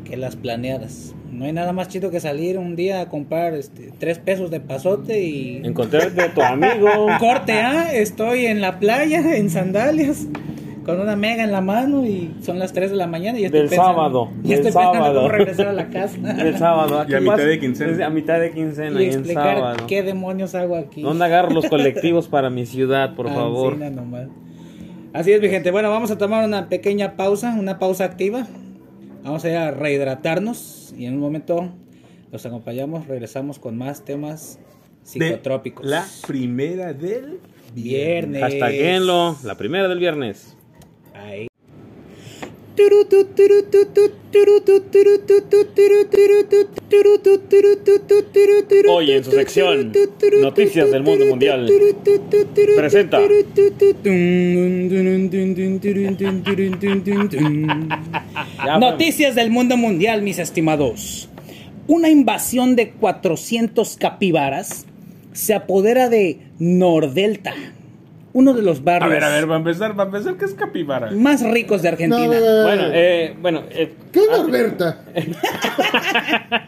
que 0.08 0.18
las 0.18 0.36
planeadas. 0.36 1.14
No 1.32 1.46
hay 1.46 1.54
nada 1.54 1.74
más 1.74 1.88
chido 1.90 2.10
que 2.10 2.20
salir 2.20 2.58
un 2.58 2.76
día 2.76 3.02
a 3.02 3.10
comprar 3.10 3.54
este, 3.54 3.92
tres 4.00 4.18
pesos 4.20 4.50
de 4.50 4.60
pasote 4.60 5.20
y 5.24 5.58
Encontrarte 5.64 6.22
a 6.22 6.34
tu 6.34 6.42
amigo. 6.42 6.88
corte, 7.20 7.54
ah, 7.54 7.94
estoy 7.94 8.46
en 8.46 8.62
la 8.62 8.80
playa 8.80 9.36
en 9.36 9.50
sandalias 9.50 10.28
con 10.86 11.02
una 11.02 11.18
mega 11.18 11.44
en 11.44 11.52
la 11.52 11.60
mano 11.60 12.06
y 12.06 12.34
son 12.42 12.60
las 12.60 12.72
3 12.72 12.92
de 12.92 12.96
la 12.96 13.08
mañana 13.08 13.38
y 13.38 13.42
ya 13.42 13.48
estoy 13.48 13.60
Del 13.60 13.70
pensando, 13.70 13.94
sábado, 13.94 14.30
ya 14.36 14.42
del 14.42 14.52
estoy 14.54 14.72
pensando 14.72 14.94
sábado. 14.94 15.16
cómo 15.16 15.28
regresar 15.28 15.68
a 15.68 15.74
la 15.74 15.90
casa 15.90 16.18
El 16.42 16.58
sábado. 16.58 17.06
Y 17.10 17.14
a 17.14 17.18
¿qué 17.18 17.20
mitad 17.20 17.38
de 17.38 17.60
quincena. 17.60 18.06
A 18.06 18.10
mitad 18.10 18.40
de 18.40 18.52
quincena 18.52 19.02
y 19.02 19.04
y 19.04 19.08
en 19.10 19.14
explicar 19.16 19.58
sábado. 19.58 19.86
qué 19.86 20.02
demonios 20.02 20.56
hago 20.56 20.78
aquí. 20.78 21.02
¿Dónde 21.02 21.26
agarro 21.26 21.52
los 21.52 21.66
colectivos 21.70 22.30
para 22.30 22.50
mi 22.50 22.66
ciudad, 22.66 23.16
por 23.16 23.28
favor? 23.28 23.78
Nomás. 23.78 24.30
Así 25.12 25.34
es, 25.34 25.42
mi 25.42 25.50
gente. 25.50 25.72
Bueno, 25.72 25.90
vamos 25.90 26.10
a 26.10 26.18
tomar 26.18 26.46
una 26.46 26.70
pequeña 26.70 27.18
pausa, 27.18 27.54
una 27.60 27.80
pausa 27.80 28.06
activa. 28.06 28.48
Vamos 29.28 29.44
a 29.44 29.50
ir 29.50 29.58
a 29.58 29.72
rehidratarnos 29.72 30.94
y 30.98 31.06
en 31.06 31.16
un 31.16 31.20
momento 31.20 31.74
los 32.32 32.46
acompañamos. 32.46 33.08
Regresamos 33.08 33.60
con 33.60 33.78
más 33.78 34.06
temas 34.06 34.58
psicotrópicos. 35.04 35.84
De 35.84 35.92
la 35.92 36.08
primera 36.26 36.94
del 36.94 37.42
viernes. 37.74 38.42
Hashtaguenlo, 38.42 39.36
la 39.44 39.56
primera 39.58 39.90
del 39.90 40.00
viernes. 40.00 40.56
Ahí. 41.14 41.48
Hoy 48.90 49.12
en 49.12 49.24
su 49.24 49.32
sección, 49.32 49.92
Noticias 50.42 50.92
del 50.92 51.04
Mundo 51.04 51.26
Mundial, 51.26 51.70
presenta. 52.76 53.20
Noticias 58.80 59.36
del 59.36 59.52
mundo 59.52 59.78
mundial, 59.78 60.22
mis 60.22 60.40
estimados. 60.40 61.30
Una 61.88 62.10
invasión 62.10 62.76
de 62.76 62.92
400 62.92 63.98
capibaras 63.98 64.86
se 65.34 65.54
apodera 65.54 66.10
de 66.10 66.40
Nordelta, 66.60 67.54
uno 68.38 68.54
de 68.54 68.62
los 68.62 68.82
A 68.82 68.84
barrios 68.84 69.10
ver, 69.10 69.24
a 69.24 69.30
ver, 69.30 69.50
va 69.50 69.56
a 69.56 69.58
empezar, 69.58 69.98
va 69.98 70.04
a 70.04 70.06
empezar, 70.06 70.36
¿qué 70.38 70.46
es 70.46 70.54
capibara? 70.54 71.10
más 71.10 71.42
ricos 71.42 71.82
de 71.82 71.88
Argentina. 71.88 72.28
No, 72.28 72.34
no, 72.34 72.40
no, 72.40 72.58
no. 72.58 72.64
Bueno, 72.64 72.84
eh, 72.94 73.36
bueno, 73.42 73.64
eh, 73.72 73.94
¿Qué 74.12 74.20
es 74.20 74.30
ah, 74.32 74.38
Norberta? 74.38 75.02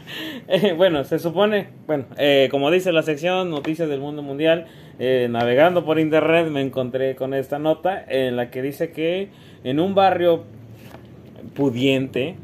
Eh, 0.52 0.74
bueno, 0.74 1.04
se 1.04 1.20
supone, 1.20 1.68
bueno, 1.86 2.06
eh, 2.18 2.48
como 2.50 2.72
dice 2.72 2.92
la 2.92 3.04
sección 3.04 3.52
Noticias 3.52 3.88
del 3.88 4.00
Mundo 4.00 4.24
Mundial, 4.24 4.66
eh, 4.98 5.28
navegando 5.30 5.86
por 5.86 6.00
internet 6.00 6.48
me 6.48 6.62
encontré 6.62 7.16
con 7.16 7.36
esta 7.36 7.60
nota 7.60 8.04
en 8.08 8.36
la 8.36 8.50
que 8.50 8.64
dice 8.64 8.92
que 8.92 9.30
en 9.64 9.80
un 9.80 9.94
barrio 9.94 10.46
pudiente, 11.54 12.36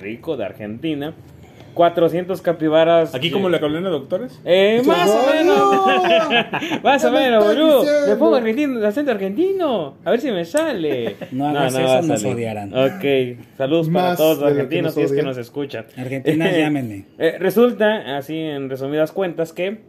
rico 0.00 0.36
de 0.36 0.46
Argentina, 0.46 1.14
400 1.74 2.40
capibaras... 2.40 3.14
Aquí 3.14 3.30
como 3.30 3.48
la 3.48 3.60
colonia 3.60 3.88
de 3.88 3.94
doctores. 3.94 4.40
Eh, 4.44 4.80
más 4.86 5.10
o 5.10 5.18
¡No! 5.26 5.32
menos. 5.32 6.82
más 6.82 7.04
o 7.04 7.08
¿Qué 7.10 7.14
me 7.14 7.20
menos, 7.24 7.44
boludo. 7.44 7.84
Le 8.06 8.16
pongo 8.16 8.36
argentino, 8.36 8.78
el 8.78 8.84
acento 8.86 9.10
argentino. 9.10 9.96
A 10.04 10.10
ver 10.12 10.20
si 10.20 10.30
me 10.30 10.44
sale. 10.44 11.16
No 11.32 11.48
hagas 11.48 11.74
va 11.76 11.98
eso, 11.98 12.06
nos 12.06 12.24
odiarán. 12.24 12.72
Ok, 12.72 13.04
saludos 13.58 13.88
para 13.90 14.16
todos 14.16 14.38
los 14.38 14.50
argentinos 14.50 14.84
nos 14.84 14.94
si 14.94 15.00
es 15.02 15.12
que 15.12 15.22
nos 15.22 15.36
escuchan. 15.36 15.84
Argentina, 15.96 16.50
llámenme. 16.56 17.04
Eh, 17.18 17.36
resulta, 17.38 18.16
así 18.16 18.38
en 18.38 18.70
resumidas 18.70 19.12
cuentas, 19.12 19.52
que 19.52 19.80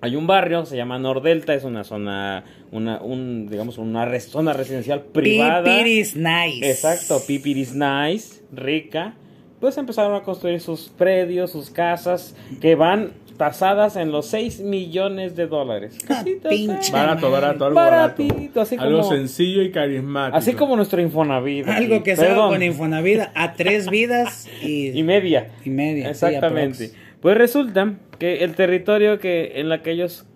hay 0.00 0.16
un 0.16 0.26
barrio, 0.26 0.64
se 0.64 0.76
llama 0.76 0.98
Nordelta, 0.98 1.54
es 1.54 1.64
una 1.64 1.84
zona, 1.84 2.44
una, 2.72 3.00
un, 3.02 3.48
digamos, 3.48 3.78
una 3.78 4.04
res- 4.04 4.28
zona 4.28 4.52
residencial 4.52 5.02
privada. 5.02 5.62
Pipiris 5.64 6.16
nice. 6.16 6.70
Exacto, 6.70 7.20
Pipiris 7.26 7.74
Nice, 7.74 8.42
rica. 8.52 9.14
Pues 9.60 9.76
empezaron 9.78 10.14
a 10.14 10.22
construir 10.22 10.60
sus 10.60 10.88
predios, 10.88 11.50
sus 11.52 11.70
casas, 11.70 12.34
que 12.60 12.74
van 12.74 13.12
tasadas 13.38 13.96
en 13.96 14.12
los 14.12 14.26
6 14.26 14.60
millones 14.60 15.34
de 15.36 15.46
dólares. 15.46 15.96
Casitas, 16.06 16.50
pinche 16.50 16.90
eh. 16.90 16.92
Barato, 16.92 17.30
barato, 17.30 17.64
algo 17.66 17.74
barato. 17.76 18.22
Baratito, 18.26 18.60
así 18.60 18.76
Algo 18.78 19.00
como, 19.00 19.10
sencillo 19.10 19.62
y 19.62 19.70
carismático. 19.70 20.36
así 20.36 20.52
como 20.54 20.76
nuestro 20.76 21.00
Infonavit. 21.00 21.66
Algo 21.68 21.94
aquí. 21.96 22.04
que 22.04 22.16
se 22.16 22.34
con 22.34 22.62
Infonavit 22.62 23.20
a 23.34 23.54
tres 23.54 23.88
vidas 23.88 24.48
y, 24.62 24.90
Y 24.90 25.02
media. 25.02 25.50
y 25.64 25.70
media. 25.70 26.04
sí, 26.06 26.10
Exactamente. 26.10 26.90
pues 27.20 27.38
resulta 27.38 27.94
que 28.18 28.44
el 28.44 28.54
territorio 28.54 29.18
que 29.20 29.52
en 29.60 29.68
la 29.68 29.82
que 29.82 29.92
ellos 29.92 30.26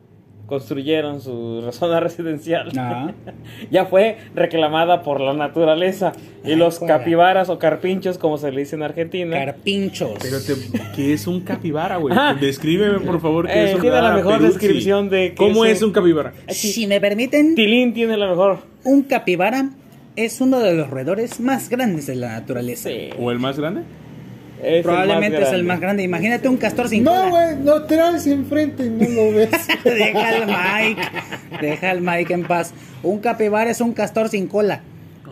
construyeron 0.52 1.22
su 1.22 1.66
zona 1.72 1.98
residencial 2.06 2.68
Ajá. 2.78 3.14
ya 3.70 3.86
fue 3.86 4.18
reclamada 4.34 5.02
por 5.02 5.22
la 5.22 5.32
naturaleza 5.32 6.12
y 6.44 6.50
Ay, 6.50 6.56
los 6.56 6.78
fuera. 6.78 6.98
capibaras 6.98 7.48
o 7.48 7.58
carpinchos 7.58 8.18
como 8.18 8.36
se 8.36 8.52
le 8.52 8.60
dice 8.60 8.76
en 8.76 8.82
Argentina 8.82 9.42
Carpinchos. 9.46 10.18
Pero 10.20 10.36
te- 10.42 10.78
¿qué 10.94 11.14
es 11.14 11.26
un 11.26 11.40
capibara, 11.40 11.96
güey? 11.96 12.14
Descríbeme, 12.38 13.00
por 13.00 13.18
favor, 13.22 13.46
qué 13.46 13.52
Eh, 13.54 13.68
es 13.70 13.74
un 13.76 13.80
tiene 13.80 13.96
la 14.02 14.12
Ah, 14.12 14.16
mejor 14.16 14.32
Peruzzi. 14.38 14.58
descripción 14.58 15.08
de 15.08 15.30
qué 15.30 15.34
¿Cómo 15.36 15.64
es 15.64 15.72
es 15.78 15.82
un- 15.82 15.88
un 15.88 15.92
capibara? 15.94 16.34
Si 16.48 16.86
me 16.86 17.00
permiten, 17.00 17.54
Tilín 17.54 17.94
tiene 17.94 18.18
la 18.18 18.28
mejor 18.28 18.58
un 18.84 19.02
capibara 19.04 19.70
es 20.16 20.42
uno 20.42 20.58
de 20.60 20.74
los 20.74 20.90
roedores 20.90 21.40
más 21.40 21.70
grandes 21.70 22.06
de 22.06 22.16
la 22.16 22.32
naturaleza. 22.32 22.90
Sí, 22.90 23.08
¿O 23.18 23.30
el 23.30 23.38
más 23.38 23.58
grande? 23.58 23.82
Es 24.62 24.72
el 24.78 24.82
Probablemente 24.82 25.38
más 25.38 25.48
es 25.48 25.52
el 25.52 25.52
grande. 25.58 25.68
más 25.68 25.80
grande. 25.80 26.02
Imagínate 26.04 26.48
un 26.48 26.56
castor 26.56 26.88
sin 26.88 27.04
No, 27.04 27.10
cola. 27.12 27.28
güey, 27.28 27.56
no 27.64 27.82
traes 27.84 28.26
enfrente 28.26 28.86
y 28.86 28.90
no 28.90 29.08
lo 29.08 29.32
ves. 29.36 29.50
Deja 29.84 30.28
al 30.28 30.46
Mike. 30.46 31.02
Deja 31.60 31.90
al 31.90 32.00
Mike 32.00 32.32
en 32.34 32.44
paz. 32.44 32.72
Un 33.02 33.18
capibara 33.20 33.70
es 33.70 33.80
un 33.80 33.92
castor 33.92 34.28
sin 34.28 34.46
cola. 34.46 34.82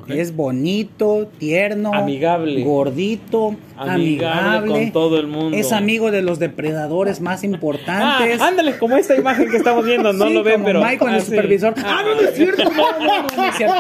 Es 0.09 0.35
bonito, 0.35 1.31
tierno, 1.39 1.95
Amigable. 1.95 2.65
gordito, 2.65 3.55
Amigable 3.77 4.27
amigable, 4.27 4.73
con 4.73 4.91
todo 4.93 5.21
el 5.21 5.29
mundo. 5.29 5.57
Es 5.57 5.71
amigo 5.71 6.11
de 6.11 6.21
los 6.23 6.41
depredadores 6.41 7.21
más 7.21 7.45
Ah, 7.45 7.47
importantes. 7.47 8.41
ándale, 8.41 8.77
como 8.77 8.97
esta 8.97 9.15
imagen 9.15 9.49
que 9.49 9.59
estamos 9.59 9.85
viendo, 9.85 10.13
no 10.13 10.27
Sí, 10.27 10.35
lo 10.35 10.43
ven, 10.43 10.55
como 10.55 10.65
pero. 10.65 10.81
Mike 10.83 10.99
con 10.99 11.11
el 11.11 11.17
ah, 11.17 11.21
sí. 11.21 11.27
supervisor. 11.27 11.75
Ah, 11.85 12.03
no, 12.05 12.15
no 12.21 12.29
es 12.29 12.35
cierto. 12.35 12.65
No, 12.77 12.99
no, 12.99 13.23
no, 13.23 13.27
no 13.37 13.45
es 13.47 13.57
cierto. 13.57 13.77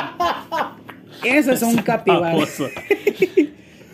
Eso 1.25 1.51
es 1.53 1.63
un 1.63 1.77
capibara. 1.79 2.37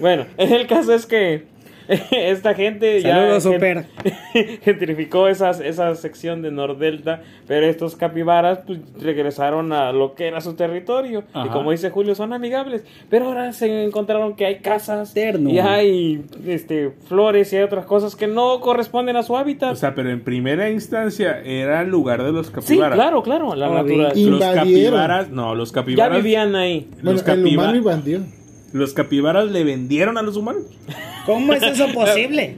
Bueno, 0.00 0.26
el 0.38 0.66
caso 0.66 0.92
es 0.94 1.06
que 1.06 1.44
esta 2.10 2.52
gente 2.54 3.00
Saludos, 3.00 3.44
ya 3.44 3.52
Super. 3.52 3.84
gentrificó 4.62 5.28
esas, 5.28 5.60
esa 5.60 5.94
sección 5.94 6.42
de 6.42 6.50
Nordelta, 6.50 7.22
pero 7.46 7.64
estos 7.66 7.94
capibaras 7.94 8.58
pues, 8.66 8.80
regresaron 9.00 9.72
a 9.72 9.92
lo 9.92 10.14
que 10.16 10.26
era 10.26 10.40
su 10.40 10.54
territorio. 10.54 11.22
Y 11.44 11.48
como 11.50 11.70
dice 11.70 11.90
Julio, 11.90 12.16
son 12.16 12.32
amigables. 12.32 12.84
Pero 13.08 13.26
ahora 13.26 13.52
se 13.52 13.84
encontraron 13.84 14.34
que 14.34 14.46
hay 14.46 14.56
casas 14.56 15.14
Terno. 15.14 15.48
y 15.48 15.60
hay 15.60 16.24
este, 16.44 16.90
flores 17.08 17.52
y 17.52 17.56
hay 17.56 17.62
otras 17.62 17.86
cosas 17.86 18.16
que 18.16 18.26
no 18.26 18.58
corresponden 18.60 19.14
a 19.16 19.22
su 19.22 19.36
hábitat. 19.36 19.70
O 19.72 19.76
sea, 19.76 19.94
pero 19.94 20.10
en 20.10 20.22
primera 20.24 20.68
instancia 20.70 21.40
era 21.44 21.82
el 21.82 21.88
lugar 21.88 22.24
de 22.24 22.32
los 22.32 22.48
sí, 22.48 22.52
capibaras. 22.52 22.96
claro, 22.96 23.22
claro, 23.22 23.54
la 23.54 23.66
Ah, 23.66 23.82
naturaleza. 23.82 24.20
Los 24.28 24.40
capibaras, 24.40 25.30
no, 25.30 25.54
los 25.54 25.70
Ya 25.70 25.74
capibaras. 25.76 26.16
vivían 26.16 26.56
ahí. 26.56 26.88
Bueno, 26.94 27.12
los, 27.12 27.20
el 27.20 27.26
capiba- 27.26 27.62
humano 27.62 27.76
invadió. 27.78 28.20
Los 28.76 28.92
capibaras 28.94 29.50
le 29.50 29.64
vendieron 29.64 30.18
a 30.18 30.22
los 30.22 30.36
humanos. 30.36 30.64
¿Cómo 31.24 31.52
es 31.52 31.62
eso 31.62 31.86
posible? 31.94 32.56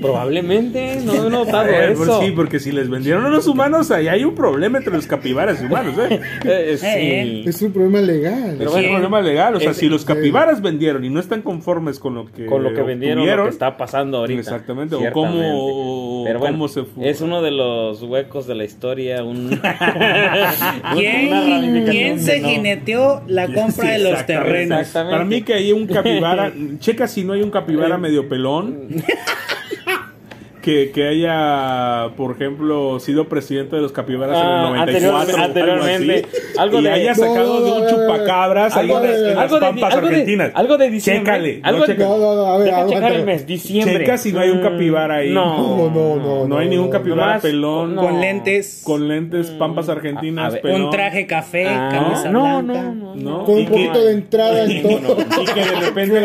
Probablemente, 0.00 1.00
no 1.04 1.26
he 1.26 1.30
notado 1.30 1.64
ver, 1.64 1.94
pues 1.96 2.08
eso. 2.08 2.20
sí, 2.20 2.30
porque 2.32 2.58
si 2.60 2.72
les 2.72 2.88
vendieron 2.88 3.24
a 3.26 3.28
los 3.28 3.46
humanos, 3.46 3.90
ahí 3.90 4.08
hay 4.08 4.24
un 4.24 4.34
problema 4.34 4.78
entre 4.78 4.92
los 4.92 5.06
capibaras 5.06 5.60
y 5.62 5.66
humanos, 5.66 5.94
¿eh? 5.98 6.20
Eh, 6.44 6.76
sí. 6.78 6.86
Eh, 6.86 7.42
Es 7.46 7.60
un 7.62 7.72
problema 7.72 8.00
legal. 8.00 8.56
Pero 8.58 8.70
es 8.70 8.76
un 8.84 8.90
problema 8.92 9.20
legal. 9.20 9.56
O 9.56 9.60
sea, 9.60 9.70
es- 9.72 9.76
si 9.76 9.88
los 9.88 10.04
capibaras 10.04 10.62
vendieron 10.62 11.04
y 11.04 11.10
no 11.10 11.20
están 11.20 11.42
conformes 11.42 11.98
con 11.98 12.14
lo 12.14 12.26
que, 12.32 12.46
con 12.46 12.62
lo 12.62 12.72
que 12.74 12.82
vendieron, 12.82 13.26
lo 13.26 13.44
que 13.44 13.50
está 13.50 13.76
pasando 13.76 14.18
ahorita. 14.18 14.40
Exactamente, 14.40 14.94
o 14.94 15.12
cómo- 15.12 16.22
Pero 16.26 16.38
bueno, 16.38 16.54
cómo 16.54 16.68
se 16.68 16.84
fue. 16.84 17.08
Es 17.08 17.20
uno 17.20 17.42
de 17.42 17.50
los 17.50 18.02
huecos 18.02 18.46
de 18.46 18.54
la 18.54 18.64
historia. 18.64 19.22
Un, 19.24 19.60
¿Quién, 20.94 21.84
quién 21.90 22.20
se 22.20 22.40
no- 22.40 22.48
jineteó 22.48 23.22
la 23.26 23.46
compra 23.52 23.90
de 23.92 23.98
los 23.98 24.26
terrenos? 24.26 24.80
Exactamente. 24.80 25.12
Para 25.12 25.24
mí 25.24 25.42
que 25.42 25.54
hay 25.54 25.72
un 25.72 25.86
capibara, 25.86 26.52
checa 26.78 27.06
si 27.06 27.24
no 27.24 27.32
hay 27.32 27.42
un 27.42 27.50
capibara 27.50 27.98
medio 27.98 28.28
pelón. 28.28 28.88
Que, 30.68 30.90
que 30.90 31.08
haya, 31.08 32.10
por 32.14 32.32
ejemplo, 32.32 33.00
sido 33.00 33.26
presidente 33.26 33.76
de 33.76 33.80
los 33.80 33.90
capibaras 33.90 34.36
Ah, 34.38 34.74
en 34.82 34.88
el 34.96 35.02
94 35.02 35.42
anteriormente- 35.42 36.26
o 36.26 36.26
algo 36.26 36.28
así, 36.28 36.58
algo 36.58 36.78
y 36.80 36.82
de- 36.82 36.90
haya 36.90 37.14
sacado 37.14 37.60
No, 37.60 37.64
de 37.64 37.72
un 37.80 37.88
chupacabras 37.88 38.76
Algo 38.76 38.98
en 38.98 39.02
las, 39.06 39.12
de- 39.12 39.18
en 39.30 39.34
las 39.36 39.44
algo 39.44 39.54
de- 39.54 39.60
pampas 39.60 39.94
algo 39.94 40.06
de- 40.08 40.12
argentinas. 40.14 40.50
algo 40.54 40.76
de 40.76 40.90
diciembre. 40.90 41.24
Chécale, 41.32 41.60
Algo 41.62 41.78
no, 41.80 41.86
de- 41.86 41.92
checa. 41.94 42.04
No, 42.04 42.18
no, 42.18 42.44
a 42.44 42.58
ver, 42.58 42.66
Deja 42.66 42.86
checar 42.86 43.12
el 43.12 43.24
mes, 43.24 43.46
diciembre. 43.46 43.98
Checa 44.00 44.18
si 44.18 44.32
no 44.34 44.40
hay 44.40 44.50
un 44.50 44.58
Mm, 44.60 44.62
capibara 44.62 45.14
ahí. 45.14 45.30
No, 45.30 45.56
No, 45.56 45.90
no, 45.90 46.16
no. 46.16 46.46
No 46.48 46.58
hay 46.58 46.68
ningún 46.68 46.90
capibara 46.90 47.38
pelón 47.40 47.94
no. 47.94 48.02
Con 48.02 48.20
lentes, 48.20 48.82
con 48.84 49.08
lentes 49.08 49.50
pampas 49.52 49.88
argentinas, 49.88 50.52
ver, 50.52 50.60
pelón. 50.60 50.82
un 50.82 50.90
traje 50.90 51.26
café, 51.26 51.66
Ah, 51.66 51.88
camisa 51.90 52.28
no, 52.28 52.42
blanca. 52.62 52.82
no, 52.82 52.94
no, 52.94 53.14
¿no? 53.14 53.44
Con 53.46 53.56
Y 53.56 53.60
un 53.62 53.66
poquito 53.68 54.04
de 54.04 54.12
entrada 54.12 54.64
en 54.64 54.82
todo. 54.82 55.16
y 55.40 55.44
que 55.46 55.60
de 55.64 55.80
repente 55.80 56.18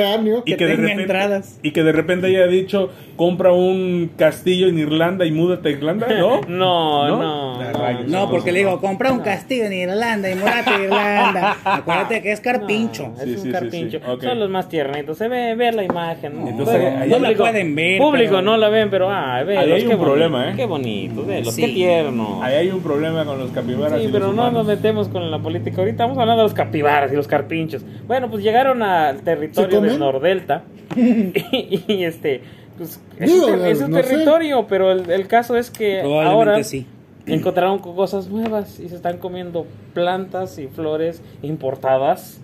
y 0.45 0.55
Que 0.57 0.65
de 0.67 0.75
repente 0.75 1.53
y 1.63 1.71
que 1.71 1.83
de 1.83 1.91
repente 1.93 2.27
haya 2.27 2.45
dicho 2.47 2.89
compra 3.15 3.53
un 3.53 4.09
castillo 4.33 4.67
en 4.67 4.79
Irlanda 4.79 5.25
y 5.25 5.31
múdate 5.31 5.69
a 5.69 5.71
Irlanda 5.71 6.07
no 6.09 6.41
No, 6.47 7.07
¿No? 7.07 7.17
no. 7.17 7.63
No. 7.63 7.71
rayos. 7.79 8.07
No, 8.07 8.29
porque 8.29 8.51
le 8.51 8.59
digo, 8.59 8.79
compra 8.81 9.11
un 9.11 9.19
castillo 9.19 9.65
en 9.65 9.73
Irlanda 9.73 10.29
y 10.29 10.35
murate 10.35 10.69
a 10.69 10.79
Irlanda. 10.83 11.57
Acuérdate 11.65 12.21
que 12.21 12.31
es 12.31 12.39
carpincho. 12.41 13.13
Es 13.17 13.23
sí, 13.23 13.31
un 13.35 13.41
sí, 13.41 13.51
carpincho. 13.51 13.99
sí. 13.99 14.25
Son 14.25 14.39
los 14.39 14.49
más 14.49 14.67
tiernitos. 14.69 15.17
Se 15.17 15.27
ve, 15.27 15.55
ve 15.55 15.71
la 15.71 15.83
imagen. 15.83 16.39
¿no? 16.41 16.47
Entonces, 16.47 16.75
Pero 16.75 16.97
ahí- 16.99 17.09
no 17.09 17.19
la 17.19 17.33
pueden 17.35 17.75
ver, 17.75 17.97
Público 17.99 18.29
pero- 18.31 18.41
no 18.41 18.57
la 18.57 18.69
ven, 18.69 18.89
pero 18.89 19.09
ah, 19.09 19.43
ve. 19.43 19.57
Ahí 19.57 19.71
hay 19.71 19.85
un 19.85 19.99
problema, 19.99 20.49
¿eh? 20.49 20.53
Qué 20.55 20.65
bonito, 20.65 21.25
velos, 21.25 21.55
qué 21.55 21.67
tierno. 21.67 22.39
ahí 22.43 22.55
hay 22.55 22.69
un 22.69 22.81
problema 22.81 23.25
con 23.25 23.37
los 23.39 23.51
capibaras 23.51 23.99
Sí, 24.01 24.07
y 24.07 24.11
pero 24.11 24.27
los 24.27 24.35
no 24.35 24.51
nos 24.51 24.65
metemos 24.65 25.07
con 25.09 25.29
la 25.31 25.39
política 25.39 25.77
ahorita. 25.77 25.93
Estamos 26.03 26.17
hablando 26.17 26.43
de 26.43 26.47
los 26.49 26.53
capibaras 26.53 27.11
y 27.11 27.15
los 27.15 27.27
carpinchos. 27.27 27.83
Bueno, 28.07 28.29
pues 28.29 28.43
llegaron 28.43 28.81
al 28.83 29.21
territorio 29.21 29.69
¿Se 29.69 29.75
de 29.75 29.81
comen? 29.81 29.99
Nordelta. 29.99 30.63
y, 30.95 31.83
y, 31.87 32.03
este, 32.03 32.41
pues 32.77 32.99
es 33.19 33.31
Digo, 33.33 33.49
es 33.49 33.81
un 33.81 33.91
no 33.91 33.97
sé. 33.97 34.03
territorio, 34.03 34.65
pero 34.67 34.91
el, 34.91 35.09
el 35.09 35.27
caso 35.27 35.55
es 35.55 35.69
que 35.69 36.01
ahora 36.01 36.63
sí. 36.63 36.85
encontraron 37.25 37.79
co- 37.79 37.95
cosas 37.95 38.27
nuevas 38.27 38.79
y 38.79 38.89
se 38.89 38.95
están 38.95 39.17
comiendo 39.17 39.65
plantas 39.93 40.57
y 40.59 40.67
flores 40.67 41.21
importadas 41.41 42.39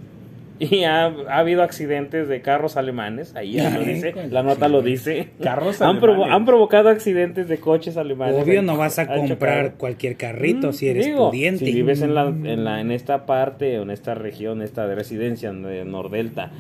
Y 0.72 0.84
ha, 0.84 1.06
ha 1.06 1.38
habido 1.40 1.64
accidentes 1.64 2.28
de 2.28 2.42
carros 2.42 2.76
alemanes, 2.76 3.34
ahí 3.36 3.58
lo 3.58 3.80
dice, 3.80 4.14
la 4.30 4.44
nota 4.44 4.68
lo 4.68 4.82
dice. 4.82 5.30
Carros 5.42 5.82
han, 5.82 6.02
provo- 6.02 6.30
han 6.30 6.46
provocado 6.46 6.90
accidentes 6.90 7.48
de 7.48 7.60
coches 7.60 7.96
alemanes. 7.96 8.44
Obvio 8.44 8.62
no 8.62 8.76
vas 8.76 9.00
a 9.00 9.08
comprar 9.08 9.64
chocado. 9.64 9.78
cualquier 9.78 10.18
carrito 10.18 10.70
Mm, 10.70 10.74
si 10.74 10.88
eres 10.90 11.06
digo, 11.06 11.30
pudiente. 11.30 11.66
Si 11.66 11.72
vives 11.74 12.02
en, 12.02 12.14
la, 12.14 12.28
en, 12.28 12.64
la, 12.66 12.82
en 12.82 12.92
esta 12.92 13.26
parte 13.26 13.80
o 13.80 13.84
en 13.84 13.92
esta 13.92 14.16
región, 14.16 14.62
esta 14.62 14.86
de 14.86 14.96
residencia 14.96 15.52
de 15.54 15.86
Nordelta, 15.86 16.52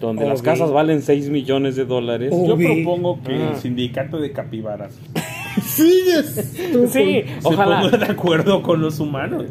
donde 0.00 0.26
las 0.26 0.42
casas 0.42 0.72
valen 0.72 1.00
6 1.02 1.30
millones 1.30 1.76
de 1.76 1.84
dólares. 1.84 2.32
Yo 2.32 2.56
propongo 2.56 3.22
que 3.22 3.34
Ah. 3.34 3.50
el 3.52 3.56
sindicato 3.58 4.18
de 4.18 4.32
capibaras 4.32 4.98
Sí, 5.62 6.02
se 6.88 7.24
ojalá. 7.44 7.80
ponga 7.82 7.98
de 7.98 8.12
acuerdo 8.12 8.62
con 8.62 8.80
los 8.80 8.98
humanos. 9.00 9.44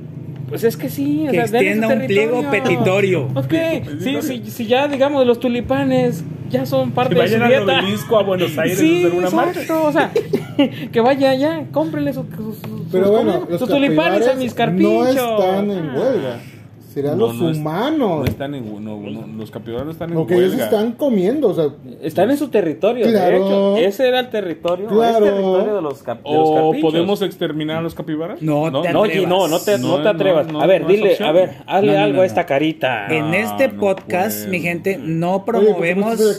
Pues 0.53 0.63
es 0.65 0.77
que 0.77 0.87
sí. 0.87 1.25
o 1.27 1.31
Que 1.31 1.47
sea, 1.47 1.59
denle 1.59 1.69
extienda 1.71 1.87
su 1.87 1.93
un 1.93 2.05
pliego 2.05 2.51
petitorio. 2.51 3.27
Ok, 3.33 3.53
sí, 4.01 4.17
sí, 4.21 4.43
si 4.51 4.67
ya 4.67 4.87
digamos 4.87 5.25
los 5.25 5.39
tulipanes 5.39 6.23
ya 6.51 6.67
son 6.67 6.91
parte 6.91 7.15
Que 7.15 7.21
de 7.21 7.27
su 7.27 7.33
vayan 7.39 7.51
al 7.51 7.65
dieta. 7.65 7.79
obelisco 7.81 8.19
a 8.19 8.21
Buenos 8.21 8.55
Aires 8.59 8.77
Sí, 8.77 9.03
a 9.03 9.07
hacer 9.07 9.17
una 9.17 9.29
marcha. 9.31 9.61
exacto, 9.61 9.83
o 9.85 9.91
sea, 9.91 10.11
que 10.91 11.01
vaya 11.01 11.31
allá, 11.31 11.65
cómprenle 11.71 12.13
sus, 12.13 12.25
sus, 12.35 12.57
sus- 12.59 13.09
bueno, 13.09 13.47
sus 13.57 13.67
tulipanes 13.67 14.27
a 14.27 14.35
mis 14.35 14.53
carpinchos. 14.53 15.15
no 15.15 15.39
están 15.39 15.71
en 15.71 15.89
huelga. 15.95 16.39
Serán 16.93 17.17
No, 17.17 17.27
los 17.27 17.35
no 17.37 17.49
es- 17.49 17.57
humanos. 17.57 18.19
No 18.19 18.25
están 18.25 18.53
en, 18.53 18.83
no, 18.85 18.99
no, 18.99 19.27
los 19.35 19.49
capibaras 19.49 19.87
están 19.89 20.09
en 20.11 20.15
Porque 20.15 20.35
ellos 20.35 20.49
huelga. 20.51 20.65
están 20.65 20.91
comiendo, 20.91 21.49
o 21.49 21.53
sea, 21.55 21.65
Están 22.01 22.29
en 22.29 22.37
su 22.37 22.49
territorio, 22.49 23.07
Claro. 23.07 23.31
de 23.31 23.37
hecho. 23.45 23.77
Ese 23.77 24.07
era 24.07 24.19
el 24.19 24.29
territorio, 24.29 24.87
Claro. 24.87 25.25
es 25.25 25.31
territorio 25.31 25.75
de 25.75 25.81
los, 25.81 26.03
cap- 26.03 26.23
de 26.23 26.31
los 26.33 26.49
¿O 26.49 26.73
podemos 26.81 27.21
exterminar 27.23 27.77
a 27.77 27.81
los 27.81 27.95
capibaras? 27.95 28.41
No, 28.41 28.65
te 28.65 28.71
No, 28.71 28.79
atrevas. 28.79 29.01
oye, 29.01 29.25
no, 29.27 29.47
no 29.47 29.59
te, 29.59 29.77
no 29.79 29.97
No, 29.97 30.03
te 30.03 30.09
atrevas. 30.09 30.47
no, 30.51 30.61
a 30.61 30.67
ver, 30.67 30.85
dile, 30.85 31.17
a 31.19 31.31
ver, 31.31 31.51
hazle 31.65 31.97
algo 31.97 32.17
no, 32.17 32.21
a 32.21 32.25
esta 32.25 32.41
no. 32.41 32.47
carita. 32.47 33.07
En 33.07 33.25
Ah, 33.33 33.37
este 33.37 33.69
no 33.69 33.79
podcast, 33.79 34.47
mi 34.47 34.59
gente, 34.59 34.97
no 34.97 35.35
oye, 35.37 35.43
¿por 35.45 35.55
qué 35.59 35.61
no 35.61 35.63
promovemos 35.73 36.19
estás 36.19 36.37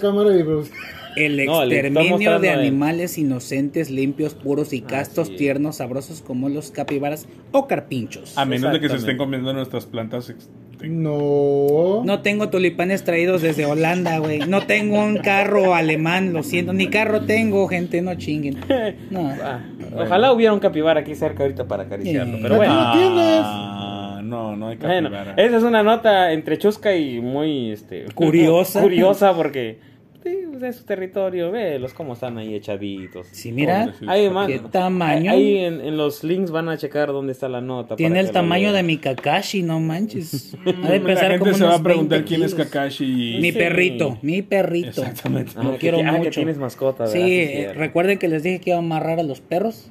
el 1.17 1.45
No, 1.47 1.63
exterminio 1.63 2.39
de 2.41 2.51
animales 2.51 3.19
inocentes, 3.19 3.91
limpios, 3.91 4.35
puros 4.35 4.73
y 4.73 4.81
castos, 4.81 5.29
Así 5.29 5.37
tiernos, 5.37 5.77
sabrosos 5.77 6.21
como 6.23 6.49
los 6.49 6.71
capibaras 6.71 7.27
o 7.53 7.67
carpinchos. 7.67 8.37
A 8.39 8.45
menos 8.45 8.73
de 8.73 8.81
que 8.81 8.89
se 8.89 8.97
estén 8.97 9.17
comiendo 9.17 9.53
nuestras 9.53 9.87
plantas. 9.87 10.35
no. 10.83 12.03
No 12.05 12.21
tengo 12.23 12.49
tulipanes 12.51 13.05
traídos 13.05 13.43
desde 13.43 13.65
Holanda, 13.67 14.19
güey. 14.19 14.41
No 14.41 14.63
tengo 14.67 14.99
un 15.03 15.19
carro 15.19 15.75
alemán, 15.75 16.33
lo 16.33 16.43
siento. 16.43 16.73
Ni 16.73 16.89
carro 16.89 17.23
tengo, 17.23 17.67
gente, 17.69 18.03
no 18.03 18.15
chinguen. 18.17 18.59
No. 19.11 19.33
Ah, 19.43 19.61
Ojalá 19.97 20.33
hubiera 20.33 20.53
un 20.53 20.61
capibara 20.61 21.01
aquí 21.01 21.15
cerca 21.15 21.43
ahorita 21.45 21.67
para 21.67 21.85
acariciarlo, 21.85 22.39
pero 22.43 22.57
bueno. 22.57 22.75
Lo 22.75 22.93
tienes. 22.93 23.41
Ah, 23.45 24.21
no, 24.23 24.57
no 24.57 24.69
hay 24.69 24.77
Bueno, 24.77 25.11
capibara. 25.11 25.35
esa 25.43 25.57
es 25.59 25.63
una 25.63 25.83
nota 25.83 26.33
entre 26.33 26.59
chusca 26.59 26.95
y 26.97 27.21
muy 27.21 27.71
este 27.71 28.07
Curiosa. 28.15 28.81
curiosa 28.81 29.35
porque 29.35 29.79
sí, 30.25 30.39
pues, 30.51 30.63
es 30.63 30.77
su 30.77 30.85
territorio, 30.85 31.53
vélos 31.53 31.93
cómo 31.95 32.15
están 32.15 32.39
ahí 32.39 32.55
echaditos. 32.55 33.27
Sí, 33.31 33.53
mira. 33.53 33.95
Ahí, 34.09 34.29
man, 34.31 34.47
¿Qué 34.49 34.59
tamaño? 34.59 35.31
Ahí 35.31 35.59
en, 35.59 35.81
en 35.81 35.97
los 35.97 36.25
links 36.25 36.51
van 36.51 36.69
a 36.69 36.77
checar 36.79 37.09
dónde 37.09 37.33
está 37.33 37.49
la 37.49 37.61
nota. 37.61 37.95
tiene 37.97 38.19
el 38.21 38.27
que 38.27 38.33
tamaño 38.33 38.73
de 38.73 38.83
mi 38.83 38.97
Kakashi, 38.97 39.63
no 39.63 39.79
manches. 39.81 40.57
Ha 40.65 40.91
de 40.91 40.99
la 41.01 41.17
gente 41.21 41.39
como 41.39 41.55
se 41.55 41.65
va 41.65 41.75
a 41.77 41.83
preguntar 41.83 42.19
20 42.21 42.29
quién 42.29 42.43
es. 42.43 42.55
Kakashi. 42.55 43.39
Mi 43.41 43.53
Sí. 43.53 43.59
perrito, 43.59 44.19
mi 44.23 44.43
perrito. 44.43 44.89
Exactamente. 44.89 45.53
Ah, 45.57 45.63
Lo 45.63 45.73
que- 45.73 45.79
quiero 45.79 45.99
ah, 45.99 46.13
que 46.13 46.19
mucho. 46.19 46.31
tienes 46.31 46.57
mascota, 46.59 47.07
Sí, 47.07 47.19
¿verdad? 47.19 47.27
Sí, 47.29 47.41
eh, 47.61 47.73
recuerden 47.75 48.19
que 48.19 48.29
les 48.29 48.43
dije 48.43 48.61
que 48.61 48.71
iba 48.71 48.77
a 48.77 48.81
amarrar 48.81 49.21
a 49.21 49.23
los 49.23 49.41
perros. 49.41 49.91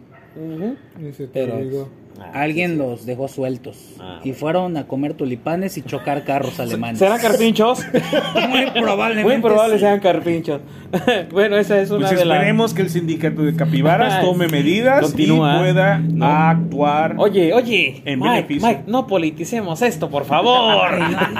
Ese 1.02 1.28
te 1.28 1.46
Pero 1.46 1.60
digo. 1.60 1.90
Ah, 2.20 2.42
alguien 2.42 2.78
los 2.78 3.06
dejó 3.06 3.28
sueltos 3.28 3.78
Ah, 4.00 4.20
y 4.24 4.34
fueron 4.34 4.78
a 4.78 4.86
comer 4.86 5.14
tulipanes 5.16 5.78
y 5.78 5.82
chocar 5.82 6.24
carros 6.24 6.60
alemanes. 6.60 7.00
¿Serán 7.00 7.20
carpinchos? 7.20 7.80
Muy 8.50 8.70
probablemente. 8.82 9.32
Muy 9.34 9.42
probable 9.42 9.76
sí. 9.76 9.82
sean 9.82 10.00
carpinchos. 10.00 10.62
bueno, 11.32 11.58
esa 11.58 11.80
es 11.82 11.90
una 11.90 12.08
Pues 12.08 12.20
de 12.20 12.26
las... 12.26 12.38
esperemos 12.38 12.74
que 12.74 12.82
el 12.84 12.90
sindicato 12.90 13.42
de 13.42 13.56
capibaras 13.56 14.14
Ay, 14.14 14.26
tome 14.26 14.46
sí. 14.46 14.52
medidas 14.52 15.02
Continúa. 15.02 15.56
y 15.56 15.60
pueda 15.60 15.98
No. 15.98 16.26
actuar. 16.26 17.16
Oye, 17.18 17.52
oye, 17.54 18.02
En 18.06 18.20
Mike, 18.20 18.32
beneficio. 18.36 18.68
Mike, 18.68 18.84
no 18.88 19.08
politicemos 19.08 19.82
esto, 19.82 20.10
por 20.10 20.26
favor. 20.26 20.90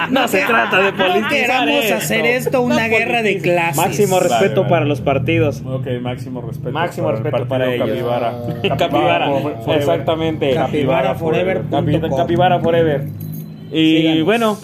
no 0.10 0.28
se 0.28 0.42
trata 0.42 0.82
de 0.82 0.92
politizar 0.94 1.30
queramos 1.30 1.84
esto. 1.86 1.96
hacer 1.98 2.26
esto 2.26 2.62
una 2.62 2.88
guerra 2.88 3.22
de 3.22 3.38
clases. 3.40 3.78
Máximo 3.78 4.16
Vale, 4.16 4.30
respeto 4.30 4.62
vale. 4.62 4.70
para 4.72 4.86
los 4.86 5.02
partidos. 5.02 5.62
Ok, 5.66 5.88
máximo 6.02 6.42
respeto. 6.42 6.72
Máximo 6.72 7.08
para 7.08 7.18
el 7.20 7.24
respeto 7.24 7.48
para 7.48 7.66
partido 7.66 7.86
ellos. 7.86 7.98
Capibara. 7.98 8.78
Capibara, 8.78 9.26
forever. 9.28 9.78
exactamente. 9.78 10.63
Capibara 10.66 11.16
forever. 11.16 11.64
Capi- 11.70 12.16
Capibara 12.16 12.60
forever. 12.60 13.08
Y 13.72 13.98
Síganos. 13.98 14.26
bueno, 14.26 14.58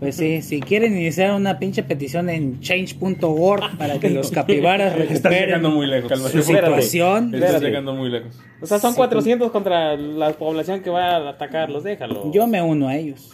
Pues 0.00 0.16
sí, 0.16 0.42
si 0.42 0.60
quieren 0.60 0.92
iniciar 0.94 1.32
una 1.34 1.58
pinche 1.58 1.82
petición 1.82 2.28
en 2.28 2.60
change.org 2.60 3.78
para 3.78 3.98
que 3.98 4.10
los 4.10 4.30
capibaras 4.30 4.94
Estás 5.10 5.32
llegando 5.32 5.70
recuperen 5.70 5.74
muy 5.74 5.86
lejos. 5.86 6.02
su 6.10 6.14
Cálmate. 6.14 6.38
Espérate. 6.40 6.66
situación. 6.82 7.34
Estás 7.34 7.62
llegando 7.62 7.94
muy 7.94 8.10
lejos. 8.10 8.38
o 8.60 8.66
sea, 8.66 8.78
son 8.78 8.90
Sí, 8.92 8.96
400 8.98 9.50
contra 9.50 9.96
la 9.96 10.32
población 10.34 10.82
que 10.82 10.90
va 10.90 11.16
a 11.16 11.28
atacarlos, 11.30 11.82
déjalo. 11.82 12.30
Yo 12.30 12.46
me 12.46 12.60
uno 12.60 12.88
a 12.88 12.96
ellos. 12.96 13.30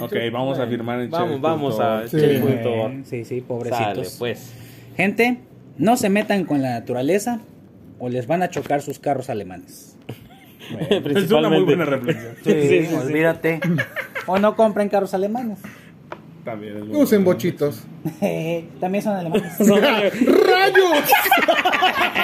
Ok, 0.00 0.14
vamos 0.32 0.58
a 0.58 0.66
firmar 0.66 1.00
en 1.00 1.10
Vamos, 1.10 1.40
vamos 1.40 1.78
a 1.80 2.08
Sí. 2.08 2.16
change.org. 2.18 3.04
Sí, 3.04 3.18
sí, 3.24 3.24
Sale, 3.24 3.42
pobrecitos. 3.42 4.16
pues. 4.18 4.52
Gente, 4.96 5.38
no 5.76 5.96
se 5.98 6.08
metan 6.08 6.44
con 6.44 6.62
la 6.62 6.70
naturaleza 6.70 7.40
o 7.98 8.08
les 8.08 8.26
van 8.26 8.42
a 8.42 8.48
chocar 8.48 8.80
sus 8.80 8.98
carros 8.98 9.28
alemanes. 9.28 9.95
Es 11.16 11.30
una 11.30 11.48
muy 11.48 11.62
buena 11.64 11.84
reflexión. 11.84 12.34
Sí, 12.44 12.52
sí, 12.68 12.86
sí. 12.86 12.94
olvídate. 12.94 13.60
o 14.26 14.38
no 14.38 14.56
compren 14.56 14.88
carros 14.88 15.14
alemanes. 15.14 15.58
También 16.44 16.76
es 16.76 16.84
muy 16.84 16.96
Usen 16.96 17.24
bueno. 17.24 17.36
bochitos. 17.36 17.82
También 18.80 19.02
son 19.02 19.16
alemanes. 19.16 19.52
¡Rayos! 19.58 21.10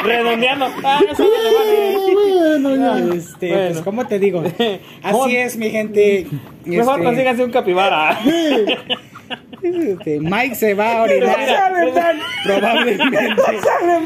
Redondeando. 0.04 0.66
Ah, 0.84 1.00
son 1.16 1.26
alemanes. 1.26 2.62
bueno, 2.62 2.76
ya. 2.76 3.14
Este, 3.16 3.48
Bueno. 3.48 3.68
pues, 3.72 3.80
¿cómo 3.82 4.06
te 4.06 4.18
digo? 4.20 4.42
¿Cómo? 5.10 5.24
Así 5.24 5.36
es, 5.36 5.56
mi 5.56 5.70
gente. 5.70 6.26
Mejor 6.64 6.94
Este, 7.00 7.04
consíganse 7.04 7.44
un 7.44 7.50
capibara. 7.50 8.18
Este, 9.62 10.20
Mike 10.20 10.54
se 10.54 10.74
va 10.74 10.98
a 10.98 11.02
orinar. 11.02 11.38
Probablemente. 12.44 13.18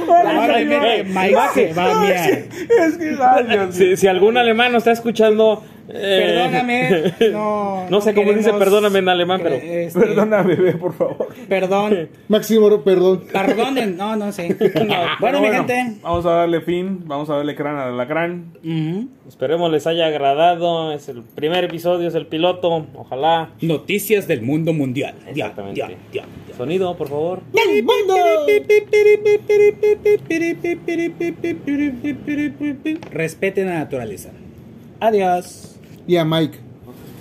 Probablemente 0.07 1.05
Mike 1.05 1.39
se 1.55 1.73
va 1.73 1.93
a 1.93 2.01
miar. 2.05 2.31
Es 2.31 2.97
que 2.99 3.11
daño. 3.17 3.73
Si, 3.73 3.97
si 3.97 4.07
algún 4.07 4.37
alemán 4.37 4.73
nos 4.73 4.81
está 4.81 4.93
escuchando. 4.93 5.65
Eh, 5.89 6.35
Perdóname. 6.35 7.31
No, 7.33 7.89
No 7.91 8.01
sé 8.01 8.15
cómo 8.15 8.33
dice 8.33 8.53
perdóname 8.53 8.99
en 9.01 9.09
alemán, 9.09 9.41
pero- 9.43 9.55
Este, 9.57 9.99
Perdona, 10.01 10.43
bebé, 10.43 10.73
por 10.75 10.95
favor. 10.95 11.29
Perdón. 11.49 12.09
Máximo, 12.29 12.83
perdón. 12.83 13.23
Perdonen. 13.33 13.97
No, 13.97 14.17
no 14.17 14.33
sé. 14.33 14.57
bueno, 15.21 15.41
mi 15.41 15.49
gente. 15.49 15.97
Vamos 16.03 16.27
a 16.27 16.31
darle 16.31 16.61
fin, 16.61 17.01
vamos 17.07 17.31
a 17.31 17.37
darle 17.37 17.55
crán 17.55 17.77
al 17.77 17.93
alacrán. 17.95 18.53
Ujú. 18.65 19.09
Esperemos 19.29 19.71
les 19.71 19.87
haya 19.87 20.07
agradado. 20.07 20.93
Es 20.93 21.09
el 21.09 21.23
primer 21.23 21.65
episodio, 21.65 22.09
es 22.09 22.15
el 22.15 22.27
piloto. 22.27 22.87
Ojalá. 22.95 23.51
Noticias 23.61 24.27
del 24.29 24.43
mundo 24.43 24.73
mundial. 24.73 25.15
Ya, 25.27 25.31
Exactamente. 25.47 25.81
ya, 25.81 25.89
ya. 26.13 26.25
Sonido, 26.57 26.97
por 26.97 27.09
favor. 27.09 27.41
¡El 27.53 27.83
mundo! 27.85 28.17
Respeten 33.13 33.67
la 33.67 33.75
naturaleza. 33.75 34.31
Adiós. 35.01 35.76
Y 36.07 36.17
a 36.17 36.25
Mike. 36.25 36.59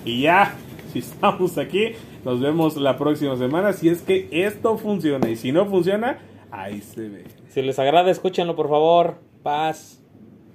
Y 0.05 0.21
ya, 0.21 0.55
si 0.93 0.99
estamos 0.99 1.57
aquí, 1.57 1.93
nos 2.23 2.39
vemos 2.39 2.77
la 2.77 2.97
próxima 2.97 3.35
semana. 3.37 3.73
Si 3.73 3.89
es 3.89 4.01
que 4.01 4.27
esto 4.31 4.77
funciona 4.77 5.29
y 5.29 5.35
si 5.35 5.51
no 5.51 5.65
funciona, 5.65 6.19
ahí 6.51 6.81
se 6.81 7.09
ve. 7.09 7.23
Si 7.49 7.61
les 7.61 7.79
agrada, 7.79 8.11
escúchenlo, 8.11 8.55
por 8.55 8.69
favor. 8.69 9.19
Paz. 9.43 10.01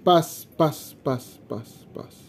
Paz, 0.05 0.49
paz, 0.57 0.97
paz, 1.03 1.41
paz, 1.49 1.87
paz. 1.95 2.17